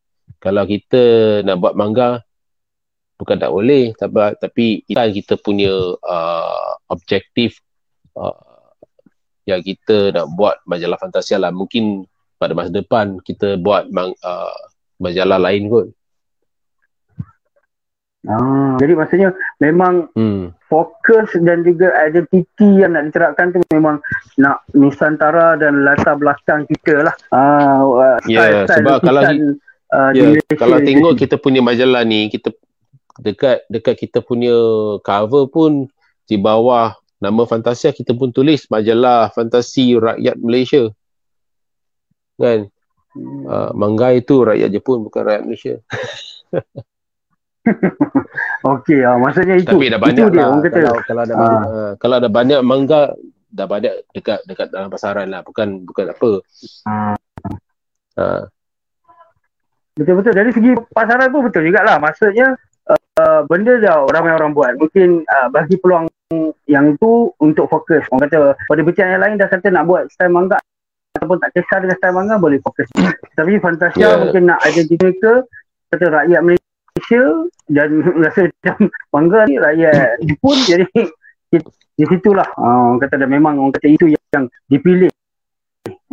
[0.43, 1.03] Kalau kita
[1.47, 2.25] nak buat manga
[3.21, 7.61] bukan tak boleh tapi, tapi kita punya uh, objektif
[8.17, 8.50] uh,
[9.51, 11.51] yang kita nak buat majalah Fantasia lah.
[11.51, 12.07] Mungkin
[12.39, 14.61] pada masa depan kita buat mang, uh,
[15.03, 15.87] majalah lain kot.
[18.29, 19.33] Ah, jadi maksudnya
[19.65, 20.53] memang Hmm.
[20.69, 23.97] fokus dan juga identiti yang nak diterapkan tu memang
[24.37, 27.15] nak Nusantara dan latar belakang kita lah.
[27.33, 29.37] Ah, uh, Ya, style-style sebab kalau lukisan,
[29.89, 32.53] uh, Ya, Malaysia kalau tengok kita punya majalah ni, kita
[33.25, 34.53] dekat dekat kita punya
[35.01, 35.89] cover pun
[36.29, 40.89] di bawah nama Fantasia kita pun tulis majalah fantasi rakyat Malaysia.
[42.41, 42.73] Kan?
[43.13, 43.43] Hmm.
[43.45, 45.77] Uh, manga itu rakyat Jepun bukan rakyat Malaysia.
[48.65, 49.69] Okey, ah, maksudnya itu.
[49.69, 50.49] Tapi dah itu banyak dia lah.
[50.49, 50.79] orang kata.
[50.81, 51.41] Kalau, kalau ada Ah.
[51.41, 53.03] banyak, uh, kalau ada banyak manga
[53.51, 55.45] dah banyak dekat dekat dalam pasaran lah.
[55.45, 56.31] Bukan bukan apa.
[56.89, 57.17] Ah.
[58.17, 58.43] Uh,
[60.01, 60.33] Betul-betul.
[60.33, 62.01] Dari segi pasaran pun betul jugalah.
[62.01, 62.57] Maksudnya
[62.89, 64.81] uh, benda dah ramai orang buat.
[64.81, 66.09] Mungkin uh, bagi peluang
[66.71, 68.07] yang tu untuk fokus.
[68.15, 70.59] Orang kata pada bacaan yang lain dah kata nak buat style manga
[71.19, 72.87] ataupun tak kisah dengan style manga boleh fokus.
[73.39, 74.15] Tapi Fantasia Ya.
[74.19, 75.43] mungkin nak identiti mereka
[75.91, 77.23] kata rakyat Malaysia
[77.67, 77.89] dan
[78.23, 78.77] rasa macam
[79.11, 80.87] manga ni rakyat Jepun jadi
[82.01, 85.11] di situlah uh, orang kata dah memang orang kata itu yang dipilih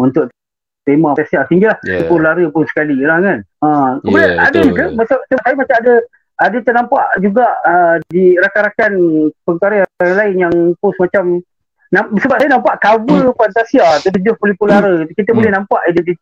[0.02, 0.34] untuk
[0.82, 2.10] tema Fantasia sehingga yeah.
[2.10, 3.40] pun lara pun sekali lah kan.
[3.62, 3.70] Ha,
[4.02, 4.74] kemudian Ya, ada betul.
[4.74, 5.94] ke masa saya macam ada
[6.38, 8.94] ada ternampak juga uh, di rakan-rakan
[9.42, 11.42] pengkarya lain yang post macam
[11.88, 15.38] Nam- sebab saya nampak cover Fantasia tujuh popular kita Hmm.
[15.40, 16.20] boleh nampak identiti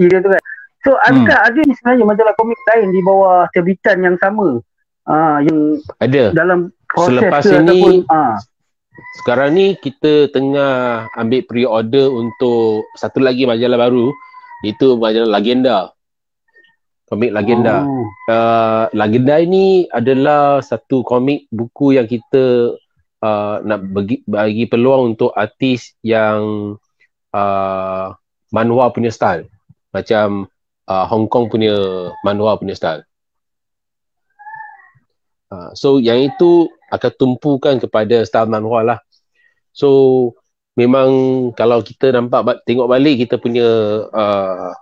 [0.00, 0.42] dia tu kan.
[0.82, 4.58] So adakah ada ni sebenarnya majalah komik lain di bawah terbitan yang sama?
[5.06, 6.32] Ah yang Ada.
[6.34, 8.36] dalam proses Selepas ke ini, ataupun ah
[9.22, 14.10] Sekarang ni kita tengah ambil pre-order untuk satu lagi majalah baru.
[14.66, 15.93] Itu majalah Legenda.
[17.14, 17.86] Komik Legenda.
[17.86, 18.10] Oh.
[18.26, 22.74] uh, Legenda ini adalah satu komik buku yang kita
[23.22, 26.74] uh, nak bagi, bagi peluang untuk artis yang
[27.30, 28.06] uh,
[28.50, 29.46] manhwa punya style.
[29.94, 30.50] Macam
[30.90, 31.70] uh, Hong Kong punya
[32.26, 33.06] manhwa punya style.
[35.54, 38.98] Uh, so yang itu akan tumpukan kepada style manhwa lah.
[39.70, 40.34] So
[40.74, 41.10] memang
[41.54, 43.62] kalau kita nampak tengok balik kita punya
[44.10, 44.74] uh,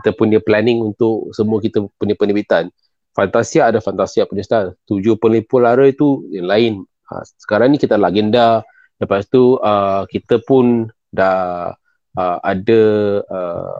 [0.00, 2.70] kita punya planning untuk semua kita punya penerbitan.
[3.14, 4.74] Fantasia ada Fantasia punya style.
[4.90, 6.72] Tujuh pelipur lara itu yang lain.
[7.06, 8.66] Ha, sekarang ni kita legenda.
[8.98, 11.70] Lepas tu uh, kita pun dah
[12.18, 12.82] uh, ada
[13.30, 13.78] uh,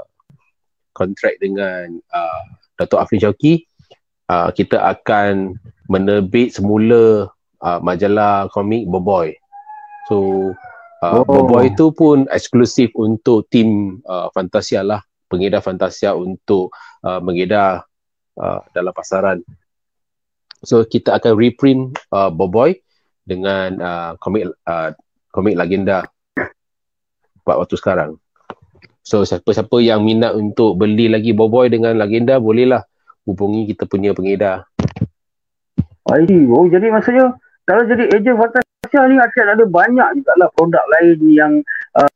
[0.94, 2.42] kontrak dengan uh,
[2.78, 3.66] Dato' Afrin Syauqi.
[4.30, 5.58] Uh, kita akan
[5.90, 7.28] menerbit semula
[7.60, 9.34] uh, majalah komik Boboy.
[10.06, 10.50] So
[11.02, 11.26] uh, Oh.
[11.26, 16.70] Boboy itu pun eksklusif untuk tim uh, Fantasia lah pengedar Fantasia untuk
[17.02, 17.82] uh, mengedar
[18.38, 19.42] uh, dalam pasaran.
[20.62, 22.78] So kita akan reprint uh, Boboy
[23.26, 24.94] dengan uh, komik uh,
[25.34, 26.06] komik legenda
[27.44, 28.16] buat waktu sekarang.
[29.04, 32.86] So siapa-siapa yang minat untuk beli lagi Boboy dengan legenda bolehlah
[33.28, 34.64] hubungi kita punya pengedar.
[36.08, 36.48] I see.
[36.48, 37.36] Oh jadi maksudnya
[37.68, 41.52] kalau jadi ejen Fantasia ni akan ada banyak juga lah produk lain yang
[41.96, 42.08] uh,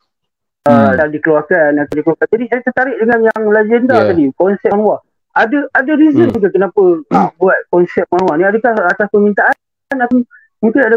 [0.66, 2.26] uh, dah dikeluarkan atau dikeluarkan.
[2.32, 4.08] Jadi saya tertarik dengan yang legenda Yeah.
[4.10, 4.98] tadi, konsep manhwa.
[5.38, 6.40] Ada ada reason Hmm.
[6.42, 8.42] ke kenapa uh, buat konsep manhwa ni?
[8.42, 9.54] Adakah atas permintaan
[9.94, 10.26] atau
[10.58, 10.96] mungkin ada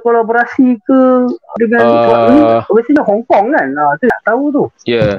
[0.00, 1.00] kolaborasi ke
[1.58, 3.68] dengan Uh, sebab ini biasanya Hong Kong kan?
[3.74, 4.64] Ah, saya tak tahu tu.
[4.86, 4.94] Ya.
[4.96, 5.14] Yeah.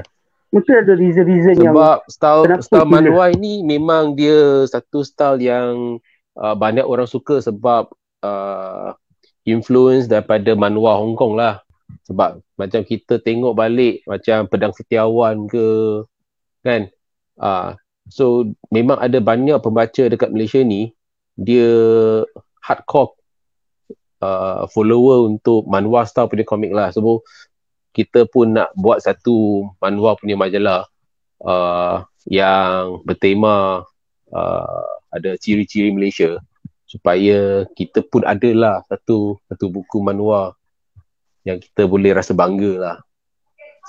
[0.51, 2.91] Mungkin ada reason-reason yang Sebab style style pilih?
[2.91, 5.95] manhwa ini memang dia satu style yang
[6.35, 7.87] uh, banyak orang suka sebab
[8.19, 8.91] uh,
[9.47, 11.63] influence daripada manhwa Hong Kong lah.
[12.07, 15.65] Sebab macam kita tengok balik macam Pedang Setiawan ke
[16.65, 16.89] kan.
[17.41, 17.73] Uh,
[18.11, 20.93] so memang ada banyak pembaca dekat Malaysia ni
[21.39, 21.71] dia
[22.61, 23.17] hardcore
[24.21, 26.93] uh, follower untuk manhwa style punya komik lah.
[26.93, 27.25] So
[27.91, 30.87] kita pun nak buat satu manhwa punya majalah
[31.43, 33.83] uh, yang bertema
[34.31, 36.39] uh, ada ciri-ciri Malaysia
[36.87, 40.55] supaya kita pun adalah satu satu buku manhwa
[41.47, 42.97] yang kita boleh rasa bangga lah.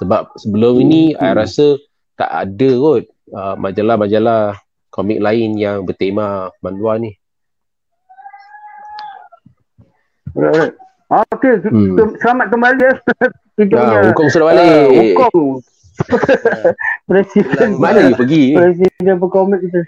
[0.00, 1.20] Sebab sebelum ini Hmm.
[1.20, 1.76] I rasa
[2.16, 4.56] tak ada kot uh, majalah-majalah
[4.92, 7.12] komik lain yang bertema manhwa ni.
[11.12, 12.16] Ah, okey, Hmm.
[12.24, 12.94] Selamat kembali ya.
[13.60, 14.88] Kita Ya, Kong sudah ah, balik.
[14.96, 15.60] Hong Kong.
[17.04, 18.56] Presiden Mana you pergi?
[18.56, 19.80] Presiden berkomik kita.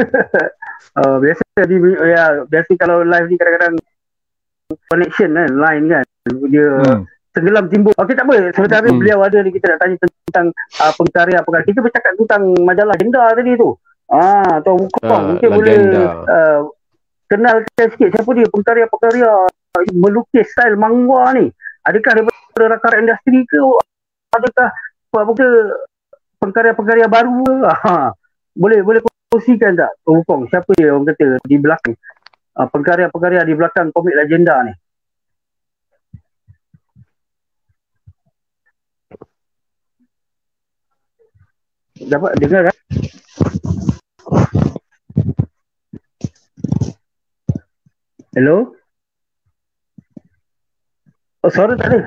[1.00, 3.74] uh, biasa di ya biasa kalau live ni kadang-kadang
[4.88, 6.04] connection kan line kan
[6.50, 7.02] dia Hmm.
[7.30, 7.94] tenggelam timbul.
[7.94, 8.98] Okey tak apa sementara Hmm.
[8.98, 10.46] beliau ada ni kita nak tanya tentang
[10.82, 11.66] uh, pengkarya pengkarya.
[11.68, 13.70] Kita bercakap tentang majalah agenda tadi tu.
[14.10, 15.76] Ah, atau Wukong Ah, mungkin boleh
[16.26, 16.60] uh,
[17.30, 19.30] kenalkan sikit siapa dia pengkarya-pengkarya
[19.94, 21.46] melukis style mangwa ni.
[21.86, 23.58] Adakah daripada rakan industri ke
[24.34, 24.68] adakah
[25.14, 25.48] apa ke
[26.42, 27.54] pengkarya-pengkarya baru ke?
[27.70, 28.10] Ha.
[28.60, 28.98] Boleh boleh
[29.30, 31.94] kongsikan tak Wukong siapa dia orang kata di belakang
[32.58, 34.74] uh, pengkarya-pengkarya di belakang komik legenda ni?
[42.00, 42.76] Dapat dengar kan?
[48.32, 48.72] Hello?
[51.44, 52.00] Oh, suara tak ada.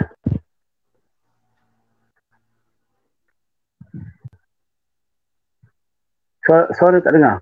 [6.41, 7.37] Suara, suara tak dengar.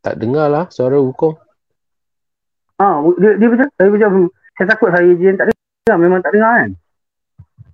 [0.00, 1.36] Tak dengar lah suara Wukong.
[2.80, 2.86] Ha,
[3.20, 4.10] dia, dia macam, saya macam,
[4.56, 5.96] saya takut saya je tak dengar.
[6.00, 6.70] Memang tak dengar kan?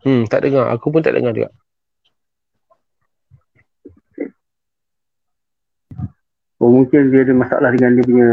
[0.03, 0.67] Hmm, tak dengar.
[0.75, 1.55] Aku pun tak dengar juga.
[6.57, 8.31] Oh, mungkin dia ada masalah dengan dia punya,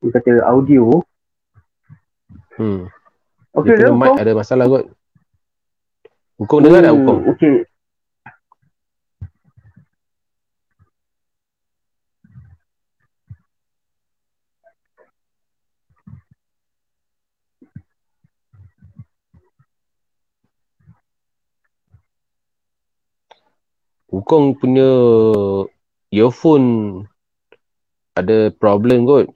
[0.00, 1.04] dia kata audio.
[2.56, 2.88] Hmm.
[3.52, 4.84] Okey, Dia dia punya mic ada masalah kot.
[6.40, 7.20] Wukong dengar tak Hmm, Wukong?
[7.36, 7.56] Okey.
[24.16, 24.88] Wukong punya
[26.08, 27.04] earphone
[28.16, 29.28] ada problem kot.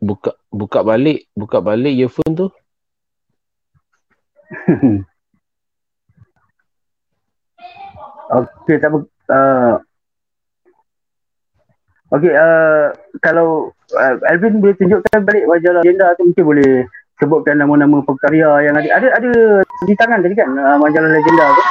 [0.00, 2.48] Buka buka balik, buka balik earphone tu.
[8.40, 8.88] Okey, tak.
[9.28, 9.76] Uh,
[12.08, 12.88] Okey, uh,
[13.20, 16.88] kalau uh, Alvin boleh tunjukkan balik majalah agenda tu mungkin boleh
[17.20, 18.88] sebutkan nama-nama pekarya yang ada.
[18.96, 21.62] Ada ada di tangan tadi kan uh, majalah legenda tu.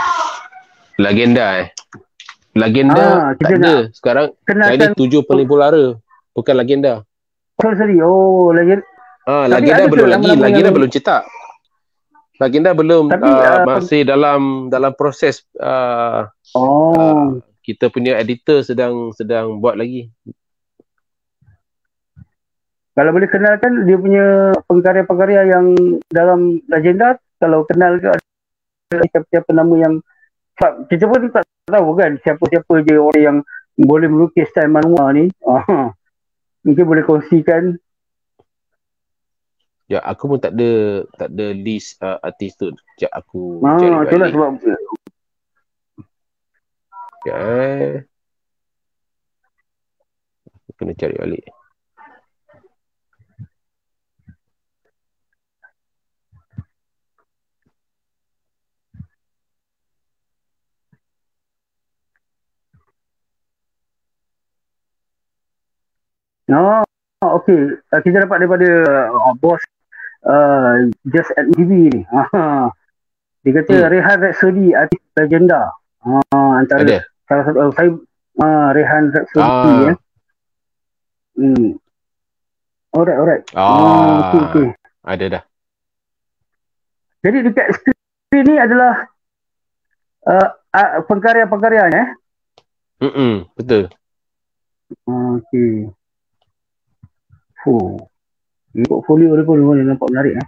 [1.02, 1.73] Legenda eh.
[2.54, 3.90] Legenda Ah, tak ada.
[3.90, 5.98] Sekarang jadi tujuh paling polara.
[6.34, 7.02] Bukan legenda.
[7.62, 7.98] oh, sorry.
[8.02, 8.86] Oh, legenda.
[9.26, 10.32] Ah, legenda belum lagi.
[10.38, 11.24] Legenda belum cetak.
[12.42, 16.26] Legenda belum Tapi, uh, uh, masih dalam dalam proses uh,
[16.58, 17.40] Oh.
[17.64, 20.10] kita punya editor sedang sedang buat lagi.
[22.94, 25.74] Kalau boleh kenalkan dia punya pengkarya-pengkarya yang
[26.14, 28.14] dalam legenda, kalau kenal ke
[28.94, 29.94] siapa-siapa nama yang
[30.56, 33.38] sebab kita pun tak tahu kan siapa-siapa je orang yang
[33.74, 35.26] boleh melukis style manual ni.
[35.44, 35.90] Ah.
[36.64, 37.76] Mungkin boleh kongsikan.
[39.92, 42.72] Ya, aku pun tak ada tak ada list uh, artis tu.
[42.72, 44.34] Sekejap aku Ah, cari itulah balik.
[44.34, 44.52] sebab
[47.24, 47.96] Ya, eh.
[50.48, 51.44] Aku Kena cari balik.
[66.54, 66.84] Oh,
[67.40, 67.80] okey.
[67.90, 68.68] Uh, kita dapat daripada
[69.10, 69.62] uh, bos
[70.28, 72.02] uh, Just at TV ni.
[72.12, 72.70] Ah.
[73.44, 73.90] Dia kata Hmm.
[73.92, 75.68] Rehan Rhapsody artis legenda.
[76.00, 77.00] Ah, antara Ada?
[77.28, 77.90] salah satu uh, saya
[78.40, 79.80] uh, Rehan Rhapsody Ah.
[79.84, 79.94] ya.
[81.36, 81.76] Hmm.
[82.94, 83.44] Alright, alright.
[83.52, 84.68] Ah, okey, okey.
[85.04, 85.44] ada dah.
[87.24, 89.08] Jadi dekat skrin ni adalah
[90.24, 92.10] uh, uh, pengkarya-pengkaryanya eh.
[93.04, 93.92] Mm betul.
[95.04, 95.92] Ah, Okey.
[97.64, 97.96] Fuh.
[98.74, 100.48] Ini portfolio dia pun boleh nampak menarik eh.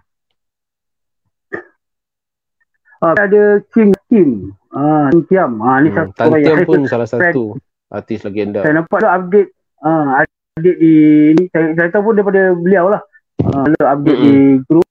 [2.99, 4.49] Ah, ada Kim Kim.
[4.73, 5.51] Ah, Kim Kiam.
[5.61, 7.43] Ah, ni Hmm, satu Tantiam saya, pun salah satu
[7.87, 8.65] artis legenda.
[8.65, 9.49] saya nampak tu update
[9.79, 10.93] ah update di
[11.37, 13.01] ni saya, saya tahu pun daripada beliau lah.
[13.45, 14.33] Ah, beliau update di
[14.65, 14.87] grup.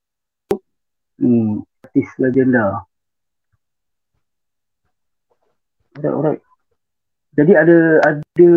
[1.19, 2.87] Hmm, artis legenda.
[5.95, 6.41] Alright, alright.
[7.35, 8.49] Jadi ada ada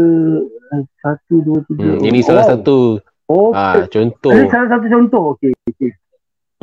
[1.02, 1.98] satu dua tiga.
[1.98, 2.52] Hmm, ini salah Wow.
[2.54, 2.76] satu
[3.28, 4.32] Oh, ah contoh.
[4.32, 5.22] ini salah satu contoh.
[5.36, 5.92] Okey, okey.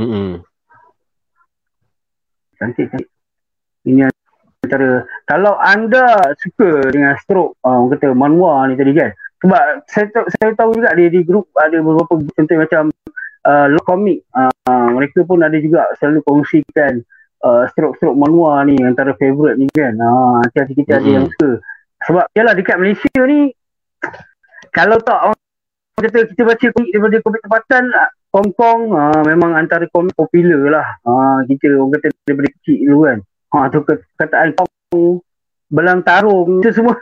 [0.01, 0.41] Mm-mm.
[2.57, 3.09] Cantik, cantik.
[3.85, 4.09] Ini
[4.65, 9.13] antara kalau anda suka dengan stroke uh, orang kata manhwa ni tadi kan.
[9.45, 12.83] Sebab saya tahu, saya tahu juga di di grup ada beberapa contoh macam
[13.45, 14.25] uh, Comic.
[14.33, 17.05] Uh, mereka pun ada juga selalu kongsikan
[17.45, 19.93] uh, stroke-stroke manhwa ni antara favourite ni kan.
[20.01, 21.13] Ah, uh, hati kita ada Mm-mm.
[21.13, 21.61] yang suka.
[22.09, 23.53] Sebab yalah dekat Malaysia ni
[24.73, 25.44] kalau tak orang
[25.95, 27.83] kata kita baca komik daripada komik tempatan
[28.35, 30.87] Hong Kong uh, memang antara komik popular lah.
[31.07, 33.19] Uh, kita orang kata daripada kecil dulu kan.
[33.55, 33.79] Ha tu
[34.19, 34.69] kataan Kong
[35.71, 36.99] belang tarung itu semua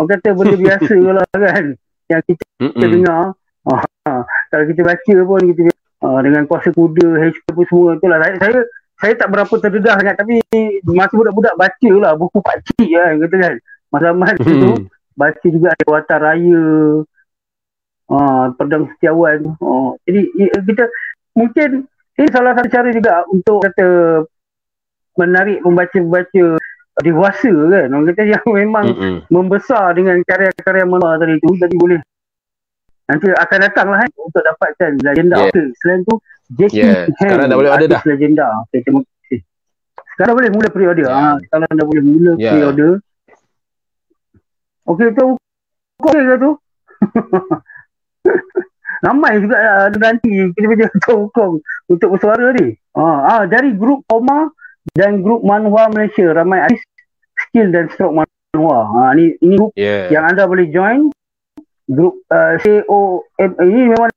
[0.00, 1.64] orang kata benda biasa lah kan.
[2.08, 2.80] Yang kita Mm-mm.
[2.80, 3.24] dengar.
[3.66, 4.22] Ha,
[4.54, 5.62] kalau kita baca pun kita
[6.06, 8.18] uh, dengan kuasa kuda, HP pun semua itulah.
[8.22, 8.60] Saya, saya
[8.96, 10.40] saya tak berapa terdedah sangat tapi
[10.88, 13.54] masa budak-budak baca lah buku pakcik kan kata kan.
[13.92, 16.64] Masa-masa tu baca juga ada Watan Raya
[18.10, 20.30] uh, Pedang Setiawan uh, jadi
[20.66, 20.84] kita
[21.34, 21.84] mungkin
[22.16, 23.88] ini salah satu cara juga untuk kata
[25.16, 26.44] menarik pembaca-pembaca
[27.04, 29.16] dewasa kan orang kata yang memang Mm-mm.
[29.28, 32.00] membesar dengan karya-karya mana tadi tu jadi boleh
[33.06, 35.52] nanti akan datang lah kan untuk dapatkan legenda Yeah.
[35.52, 35.66] okay.
[35.78, 36.14] selain tu
[36.56, 39.40] Jackie Yeah, sekarang dah boleh order artis legenda okay, terima kasih
[40.16, 41.20] sekarang boleh mula pre-order Yeah.
[41.20, 42.52] ah, sekarang dah boleh mula Yeah.
[42.56, 42.92] pre-order
[44.86, 45.26] Okey tu
[45.98, 46.50] okey ke tu?
[49.06, 51.54] Ramai juga uh, nanti kita baca Hong Kong
[51.92, 52.74] untuk bersuara ni.
[52.96, 54.48] Ah, ah dari grup Koma
[54.96, 56.82] dan grup Manhwa Malaysia ramai artis
[57.36, 58.78] skill dan stroke Manhwa.
[58.96, 60.08] Ah ni ini grup Yeah.
[60.08, 61.12] yang anda boleh join
[61.86, 63.22] grup uh, COM
[63.62, 64.10] ini memang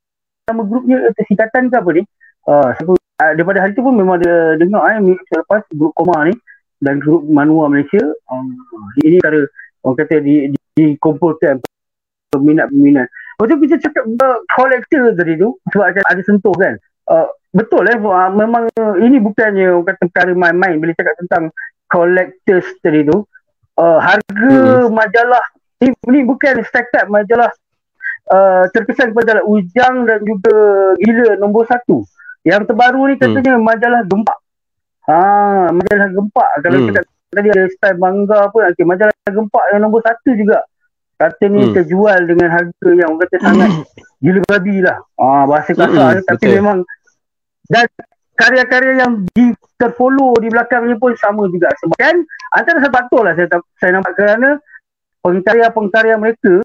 [0.49, 2.03] nama grupnya eh, singkatan ke apa ni?
[2.49, 6.25] Uh, siapa, uh, daripada hari tu pun memang ada dengar eh minggu selepas grup Koma
[6.25, 6.33] ni
[6.81, 8.01] dan grup Manhwa Malaysia.
[8.31, 8.55] Um,
[9.03, 9.45] ini cara
[9.83, 11.61] orang kata di, di, dikumpulkan
[12.33, 13.07] peminat-peminat.
[13.39, 16.75] Lepas tu kita cakap uh, collector tadi tu sebab ada, sentuh kan.
[17.07, 17.23] Uh,
[17.55, 18.67] betul eh uh, memang
[18.99, 21.43] ini bukannya orang kata perkara main-main bila cakap tentang
[21.87, 23.23] collectors tadi tu.
[23.79, 24.51] Uh, harga
[24.91, 24.91] Hmm.
[24.91, 25.39] majalah
[25.79, 27.47] ni, ni bukan up majalah
[28.27, 30.51] uh, terkesan majalah Ujang dan juga
[30.99, 32.03] Gila nombor satu.
[32.43, 34.35] Yang terbaru ni katanya majalah Gempak.
[35.07, 36.87] Ha, majalah Gempak kalau Hmm.
[36.91, 40.65] cakap tadi ada style bangga apa okay, majalah gempak yang nombor satu juga
[41.19, 41.75] kata ni hmm.
[41.75, 43.69] terjual dengan harga yang orang kata sangat
[44.23, 46.55] gila babi lah ah, bahasa kasar hmm, tapi betul.
[46.63, 46.77] memang
[47.67, 47.85] dan
[48.39, 52.23] karya-karya yang di terfollow di belakangnya pun sama juga sebab kan
[52.55, 54.63] antara sebab tu lah saya, saya nampak kerana
[55.19, 56.63] pengkarya-pengkarya mereka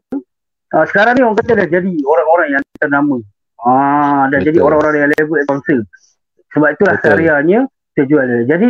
[0.71, 3.17] uh, sekarang ni orang kata dah jadi orang-orang yang ternama
[3.59, 4.47] ah, dah Betul.
[4.55, 5.79] jadi orang-orang yang level sponsor
[6.55, 7.11] sebab itulah Betul.
[7.11, 7.61] karyanya
[7.99, 8.69] terjual jadi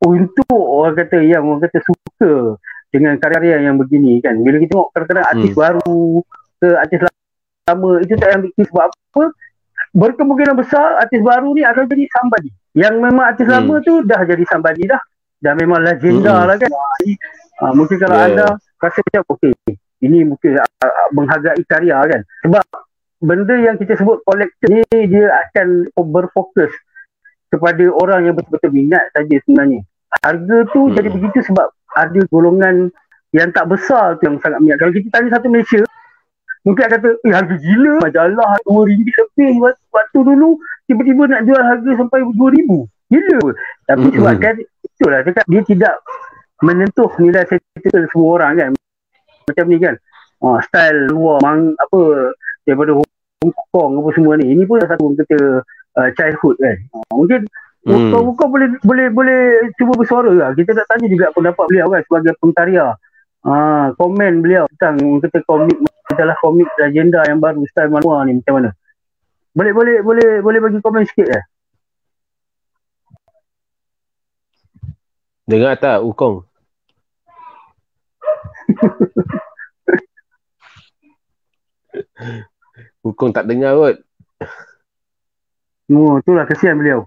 [0.00, 2.56] untuk orang kata yang orang kata suka
[2.90, 5.60] dengan karya yang begini kan bila kita tengok kadang-kadang artis hmm.
[5.60, 6.04] baru
[6.56, 7.00] ke artis
[7.66, 9.24] lama itu tak ambil sebab apa
[9.96, 13.54] berkemungkinan besar artis baru ni akan jadi somebody yang memang artis hmm.
[13.54, 15.02] lama tu dah jadi somebody dah
[15.42, 16.46] dah memang legenda hmm.
[16.46, 16.70] lah kan
[17.62, 18.28] uh, mungkin kalau yeah.
[18.30, 18.46] anda
[18.80, 19.52] rasa macam okey
[20.04, 22.64] ini mungkin uh, menghargai karya kan sebab
[23.20, 26.70] benda yang kita sebut collector ni dia akan berfokus
[27.50, 29.80] kepada orang yang betul-betul minat saja sebenarnya.
[30.22, 30.94] Harga tu hmm.
[30.96, 32.92] jadi begitu sebab ada golongan
[33.32, 34.78] yang tak besar tu yang sangat minat.
[34.80, 35.82] Kalau kita tanya satu Malaysia,
[36.62, 39.58] mungkin akan kata, eh harga gila, majalah RM2 lebih
[39.92, 42.70] waktu dulu, tiba-tiba nak jual harga sampai RM2,000.
[43.06, 43.40] Gila.
[43.86, 44.14] Tapi hmm.
[44.18, 44.54] sebab kan,
[44.96, 45.94] itulah cakap, dia tidak
[46.64, 48.70] menentuh nilai sentimental semua orang kan.
[49.46, 49.94] Macam ni kan.
[50.40, 52.32] Oh, style luar, mang, apa,
[52.66, 54.52] daripada Hong Kong apa semua ni.
[54.52, 55.38] Ini pun satu kata
[55.96, 56.76] uh, childhood kan.
[56.92, 57.40] Uh, mungkin
[57.86, 58.10] hmm.
[58.34, 60.50] Bukan boleh boleh boleh cuba bersuara lah.
[60.58, 62.98] Kita nak tanya juga pendapat beliau kan sebagai pengkarya.
[63.46, 65.78] Uh, komen beliau tentang kata komik
[66.10, 68.74] adalah komik legenda yang baru style manual ni macam mana.
[69.54, 71.46] Boleh boleh boleh boleh bagi komen sikit eh.
[75.46, 76.42] Dengar tak Ukong?
[83.06, 84.02] Ukong tak dengar kot.
[85.94, 87.06] Oh, itulah kesian beliau.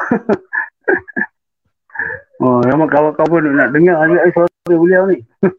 [2.42, 5.18] oh, memang kawan-kawan nak dengar juga suara beliau ni.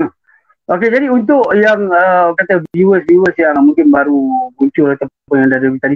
[0.72, 5.68] Okey, jadi untuk yang uh, kata viewers-viewers yang mungkin baru muncul ataupun yang dah ada
[5.84, 5.96] tadi,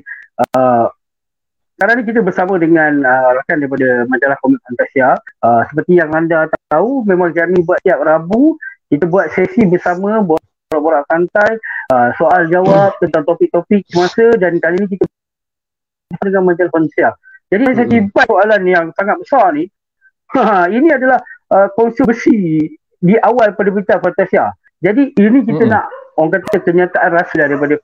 [0.51, 0.85] uh,
[1.75, 5.15] sekarang ni kita bersama dengan uh, rakan daripada majalah Komik Fantasia.
[5.43, 8.59] Uh, seperti yang anda tahu, memang kami buat tiap Rabu,
[8.91, 11.55] kita buat sesi bersama, borak-borak santai,
[11.91, 15.03] uh, soal jawab tentang topik-topik semasa dan kali ini kita
[16.19, 17.15] dengan majalah Fantasia.
[17.49, 17.75] Jadi hmm.
[17.77, 19.63] saya timbul soalan yang sangat besar ni,
[20.37, 21.21] ha, ini adalah
[21.53, 22.65] uh, konsep besi
[22.97, 24.49] di awal penerbitan Fantasia.
[24.81, 25.71] Jadi ini kita hmm.
[25.71, 25.85] nak
[26.17, 27.77] orang kata kenyataan rasa daripada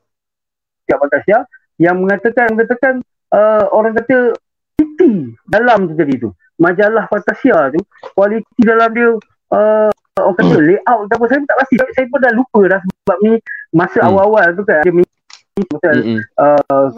[0.85, 1.37] pihak Fantasia
[1.77, 2.93] yang mengatakan mengatakan
[3.33, 4.33] uh, orang kata
[4.77, 6.29] kualiti dalam tu tadi tu.
[6.61, 7.81] Majalah Fantasia tu,
[8.13, 9.09] kualiti dalam dia
[9.53, 10.65] uh, orang kata hmm.
[10.65, 11.75] layout apa saya tak pasti.
[11.97, 13.33] Saya pun dah lupa dah sebab ni
[13.73, 14.07] masa hmm.
[14.09, 16.21] awal-awal tu kan dia pasal hmm.
[16.39, 16.89] uh,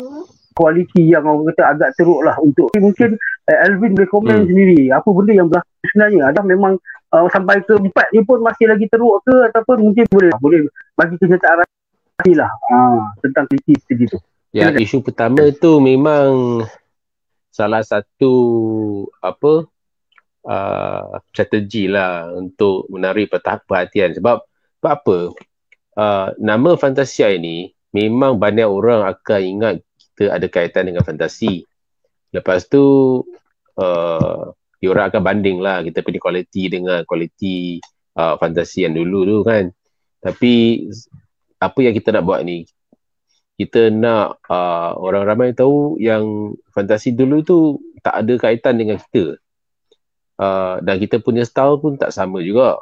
[0.53, 3.17] kualiti yang orang kata agak teruk lah untuk mungkin
[3.49, 4.47] uh, Alvin boleh komen hmm.
[4.49, 6.21] sendiri apa benda yang berlaku sebenarnya?
[6.29, 6.73] Adakah memang
[7.11, 10.59] uh, sampai ke empat ni pun masih lagi teruk ke ataupun mungkin boleh boleh
[10.95, 12.51] bagi kenyataan rasa lah.
[12.69, 14.17] Uh, tentang kualiti segitu
[14.53, 16.61] ya Kena isu pertama tu memang
[17.49, 18.33] salah satu
[19.19, 19.65] apa
[20.45, 23.33] uh, strategi lah untuk menarik
[23.65, 24.13] perhatian.
[24.13, 24.45] Sebab
[24.79, 25.17] sebab apa?
[25.93, 29.75] Uh, nama Fantasia ini memang banyak orang akan ingat
[30.13, 31.65] kita ada kaitan dengan fantasi.
[32.29, 32.85] Lepas tu
[33.81, 34.41] uh,
[34.77, 37.81] diorang akan banding lah kita punya kualiti dengan kualiti
[38.13, 39.73] uh, fantasi yang dulu tu kan.
[40.21, 40.85] Tapi
[41.57, 42.69] apa yang kita nak buat ni?
[43.57, 47.57] Kita nak uh, orang ramai tahu yang fantasi dulu tu
[48.05, 49.41] tak ada kaitan dengan kita.
[50.37, 52.81] Uh, dan kita punya style pun tak sama juga.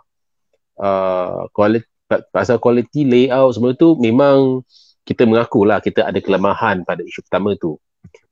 [0.80, 1.88] Uh, quality,
[2.32, 4.66] pasal quality layout semua tu memang
[5.02, 7.78] kita mengakulah kita ada kelemahan pada isu pertama tu.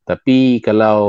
[0.06, 1.00] Tapi kalau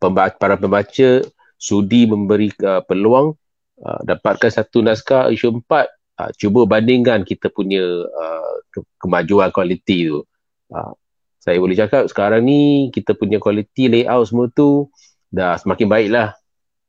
[0.00, 1.20] pembaca, para pembaca
[1.56, 3.36] sudi memberi uh, peluang
[3.80, 5.88] uh, dapatkan satu naskah isu empat,
[6.20, 10.24] uh, cuba bandingkan kita punya uh, ke- kemajuan kualiti tu.
[10.72, 10.92] Uh,
[11.40, 14.90] saya boleh cakap sekarang ni kita punya kualiti layout semua tu
[15.30, 16.28] dah semakin baik lah.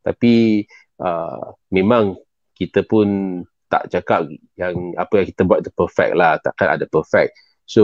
[0.04, 0.64] Tapi
[1.04, 2.16] uh, memang
[2.58, 6.40] kita pun tak cakap yang apa yang kita buat tu perfect lah.
[6.40, 7.36] Takkan ada perfect.
[7.68, 7.84] So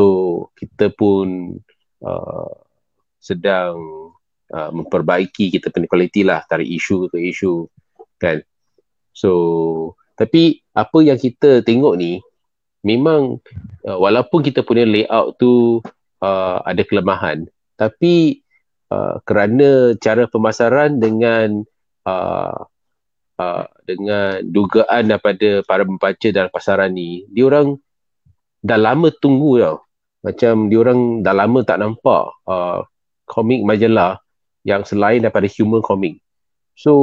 [0.56, 1.60] kita pun
[2.00, 2.54] uh,
[3.20, 3.76] sedang
[4.48, 7.68] uh, memperbaiki kita punya kualiti lah dari isu ke isu
[8.16, 8.40] kan.
[9.12, 9.32] So
[10.16, 12.24] tapi apa yang kita tengok ni
[12.86, 13.44] memang
[13.84, 15.84] uh, walaupun kita punya layout tu
[16.24, 17.48] uh, ada kelemahan
[17.80, 18.44] tapi
[18.94, 21.66] uh, kerana cara pemasaran dengan
[22.06, 22.60] uh,
[23.40, 27.80] uh, dengan dugaan daripada para pembaca dalam pasaran ni dia orang
[28.64, 29.78] dah lama tunggu tau.
[30.24, 32.80] Macam diorang dah lama tak nampak uh,
[33.28, 34.24] komik majalah
[34.64, 36.24] yang selain daripada human comic.
[36.74, 36.94] So,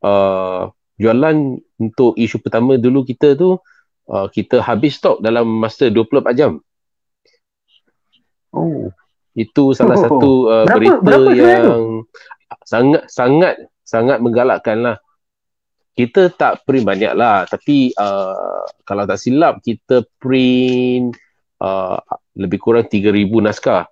[0.00, 1.36] uh, jualan
[1.78, 3.60] untuk isu pertama dulu kita tu
[4.08, 6.52] uh, kita habis stok dalam masa 24 jam.
[8.50, 8.88] Oh.
[9.36, 10.02] Itu salah Oh.
[10.02, 11.84] satu uh, Berapa- berita berapa sebenarnya yang
[12.64, 14.96] sangat sangat sangat menggalakkan lah.
[15.98, 21.18] Kita tak print banyak lah tapi uh, kalau tak silap kita print
[21.58, 21.98] uh,
[22.32, 23.10] lebih kurang 3,000
[23.42, 23.90] naskah.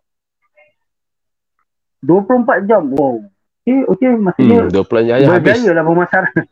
[2.01, 2.83] 24 jam.
[2.89, 3.27] Wow.
[3.61, 5.59] Okey, okey maksudnya Hmm, 20 jam habis.
[5.59, 6.35] berjaya lah pemasaran.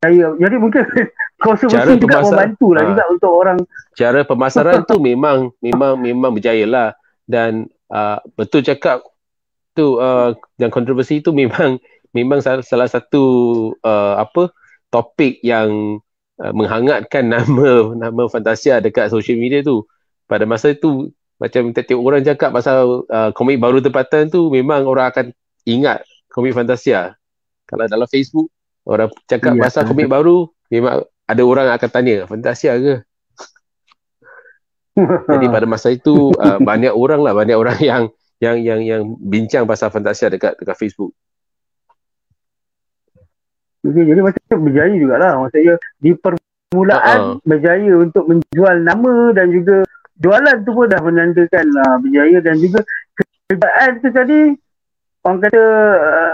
[0.00, 0.80] Saya, jadi mungkin
[1.44, 2.24] konservasi Cara juga pemasaran-
[2.54, 2.88] membantu lah ha.
[2.88, 3.58] juga untuk orang
[3.92, 6.88] cara pemasaran tu memang memang memang berjaya lah
[7.26, 9.04] dan uh, betul cakap
[9.72, 11.76] tu uh, dan kontroversi tu memang
[12.16, 13.24] memang salah, salah satu
[13.82, 14.50] uh, apa
[14.90, 16.00] topik yang
[16.42, 19.86] uh, menghangatkan nama nama Fantasia dekat social media tu
[20.26, 25.08] pada masa itu macam tiap-tiap orang cakap pasal uh, komik baru tempatan tu memang orang
[25.08, 25.26] akan
[25.64, 27.16] ingat komik Fantasia
[27.64, 28.52] kalau dalam Facebook
[28.84, 29.62] orang cakap Ya.
[29.66, 32.94] pasal komik baru memang ada orang akan tanya Fantasia ke
[35.32, 38.02] jadi pada masa itu uh, banyak orang lah banyak orang yang
[38.40, 41.12] yang yang yang bincang pasal Fantasia dekat dekat Facebook.
[43.80, 45.32] Okay, jadi macam berjaya jugalah.
[45.40, 47.40] Maksudnya di permulaan Ha-ha.
[47.42, 49.82] berjaya untuk menjual nama dan juga
[50.16, 52.84] jualan tu pun dah menandakan uh, berjaya dan juga
[53.16, 54.38] kerjaan tu tadi
[55.20, 55.62] orang kata
[55.96, 56.32] uh,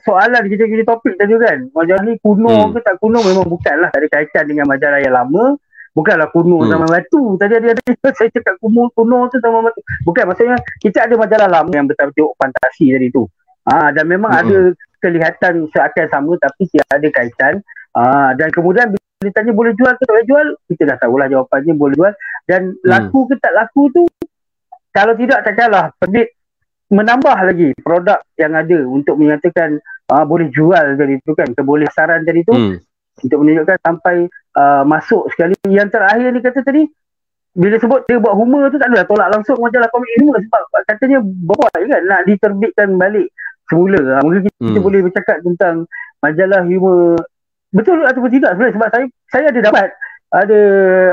[0.00, 1.58] soalan kita punya topik tadi kan.
[1.70, 2.74] Majalah ni kuno Hmm.
[2.74, 5.54] ke tak kuno memang bukanlah tak ada kaitan dengan majalah yang lama.
[5.94, 6.68] Bukanlah kuno Hmm.
[6.68, 7.38] zaman batu.
[7.38, 7.82] Tadi ada ada
[8.18, 9.78] saya cakap kuno kuno tu zaman batu.
[10.02, 13.22] Bukan maksudnya kita ada majalah lama yang betul-betul fantasi tadi tu.
[13.62, 14.42] Ah dan memang Hmm.
[14.42, 14.58] ada
[14.98, 17.54] kelihatan seakan sama tapi tidak ada kaitan.
[17.96, 21.72] Ah dan kemudian bila ditanya boleh jual ke tak boleh jual, kita dah tahulah jawapannya
[21.74, 22.12] boleh jual.
[22.46, 24.02] Dan laku ke tak laku tu
[24.94, 26.32] kalau tidak takkanlah penerbit
[26.88, 29.76] menambah lagi produk yang ada untuk menyatakan
[30.08, 32.76] ah, boleh jual tadi tu kan kebolehan tadi tu Hmm.
[33.18, 35.58] untuk menunjukkan sampai uh, masuk sekali.
[35.66, 36.82] Yang terakhir ni kata tadi
[37.58, 41.18] bila sebut dia buat humor tu tak adalah tolak langsung majalah komik humor sebab katanya
[41.24, 43.26] bawa kan nak diterbitkan balik
[43.68, 44.82] semula ha, mungkin kita Hmm.
[44.82, 45.86] boleh bercakap tentang
[46.18, 47.14] majalah humor
[47.70, 49.88] betul ataupun tidak sebenarnya sebab saya saya ada dapat
[50.28, 50.60] ada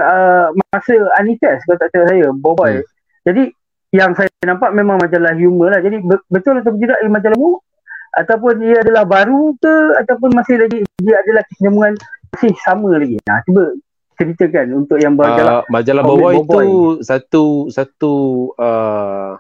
[0.01, 2.87] uh, masa Anifest kalau tak salah saya Boboy Hmm.
[3.23, 3.43] jadi
[3.93, 7.61] yang saya nampak memang majalah humor lah jadi be- betul ataupun tidak ia majalah humor
[8.15, 11.93] ataupun ia adalah baru ke ataupun masih lagi dia adalah kesinambungan
[12.31, 13.19] masih sama lagi.
[13.23, 13.75] Nah, cuba
[14.15, 15.63] ceritakan untuk yang majalah.
[15.63, 16.63] Uh, majalah Boboy Boboy.
[16.63, 16.71] tu
[17.03, 18.13] satu satu
[18.55, 19.35] uh,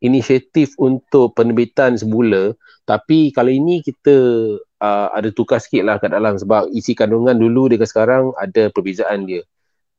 [0.00, 2.56] inisiatif untuk penerbitan semula
[2.90, 4.16] tapi kali ini kita
[4.82, 9.30] uh, ada tukar sikit lah kat dalam sebab isi kandungan dulu dengan sekarang ada perbezaan
[9.30, 9.46] dia.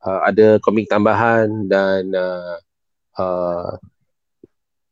[0.04, 2.60] Uh, ada komik tambahan dan uh,
[3.16, 3.72] uh,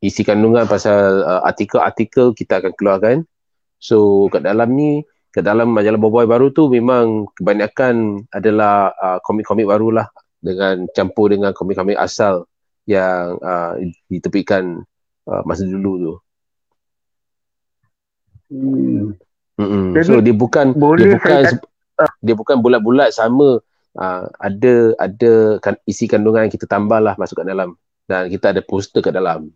[0.01, 3.17] isi kandungan pasal uh, artikel-artikel kita akan keluarkan.
[3.77, 5.05] So kat dalam ni
[5.37, 10.07] kat dalam majalah Boboy baru tu memang kebanyakan adalah uh, komik-komik baru lah
[10.41, 12.49] dengan campur dengan komik-komik asal
[12.89, 13.77] yang uh,
[14.09, 14.89] diterbitkan
[15.29, 16.15] uh, masa dulu tu.
[18.51, 19.13] Hmm.
[19.61, 19.93] Mm-mm.
[19.93, 23.61] Jadi, so dia bukan dia bukan saya dia bukan bulat-bulat sama
[24.01, 27.77] uh, ada ada kan, isi kandungan yang kita tambah lah masuk kat dalam
[28.09, 29.53] dan kita ada poster kat dalam.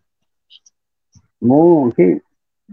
[1.41, 2.21] Oh, okey.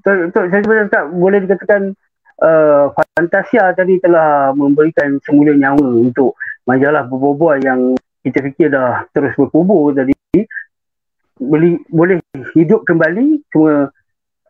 [0.03, 1.95] Tok, tok, saya sebenarnya tak boleh dikatakan
[2.43, 6.35] uh, Fantasia tadi telah memberikan semula nyawa untuk
[6.67, 10.13] majalah Boboiboy yang kita fikir dah terus berkubur tadi
[11.41, 12.21] beli, boleh
[12.53, 13.41] hidup kembali.
[13.49, 13.89] Cuma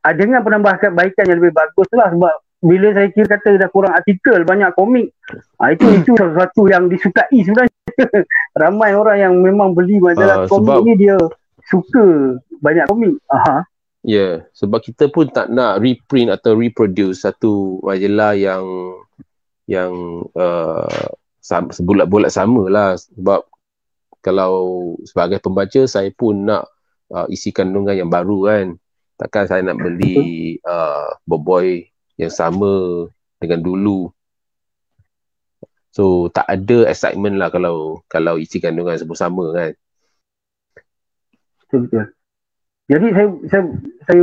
[0.04, 3.96] uh, dengan penambahan kebaikan yang lebih bagus lah sebab bila saya kira kata dah kurang
[3.96, 5.16] artikel banyak komik.
[5.58, 7.74] Uh, itu itu sesuatu yang disukai sebenarnya.
[8.62, 11.16] Ramai orang yang memang beli majalah Ah, komik sebab- ni dia
[11.72, 13.16] suka banyak komik.
[13.32, 13.64] Aha.
[14.02, 18.66] Ya, yeah, sebab kita pun tak nak reprint atau reproduce satu majalah yang
[19.70, 19.94] yang
[20.34, 20.90] uh,
[21.46, 23.46] sebulat-bulat sama lah sebab
[24.26, 24.54] kalau
[25.06, 26.66] sebagai pembaca saya pun nak
[27.12, 28.66] uh, isi kandungan yang baru kan.
[29.20, 31.86] Takkan saya nak beli uh, Boboy
[32.18, 33.06] yang sama
[33.38, 34.10] dengan dulu.
[35.92, 39.72] So tak ada excitement lah kalau kalau isi kandungan sama-sama kan.
[41.68, 42.08] Betul.
[42.88, 43.64] Jadi saya saya
[44.08, 44.22] saya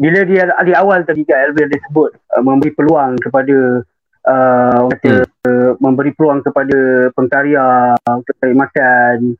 [0.00, 3.82] bila dia di awal tadi Kak Elvin dia sebut uh, memberi peluang kepada
[4.24, 9.34] uh, kata uh, memberi peluang kepada pengkarya untuk makan.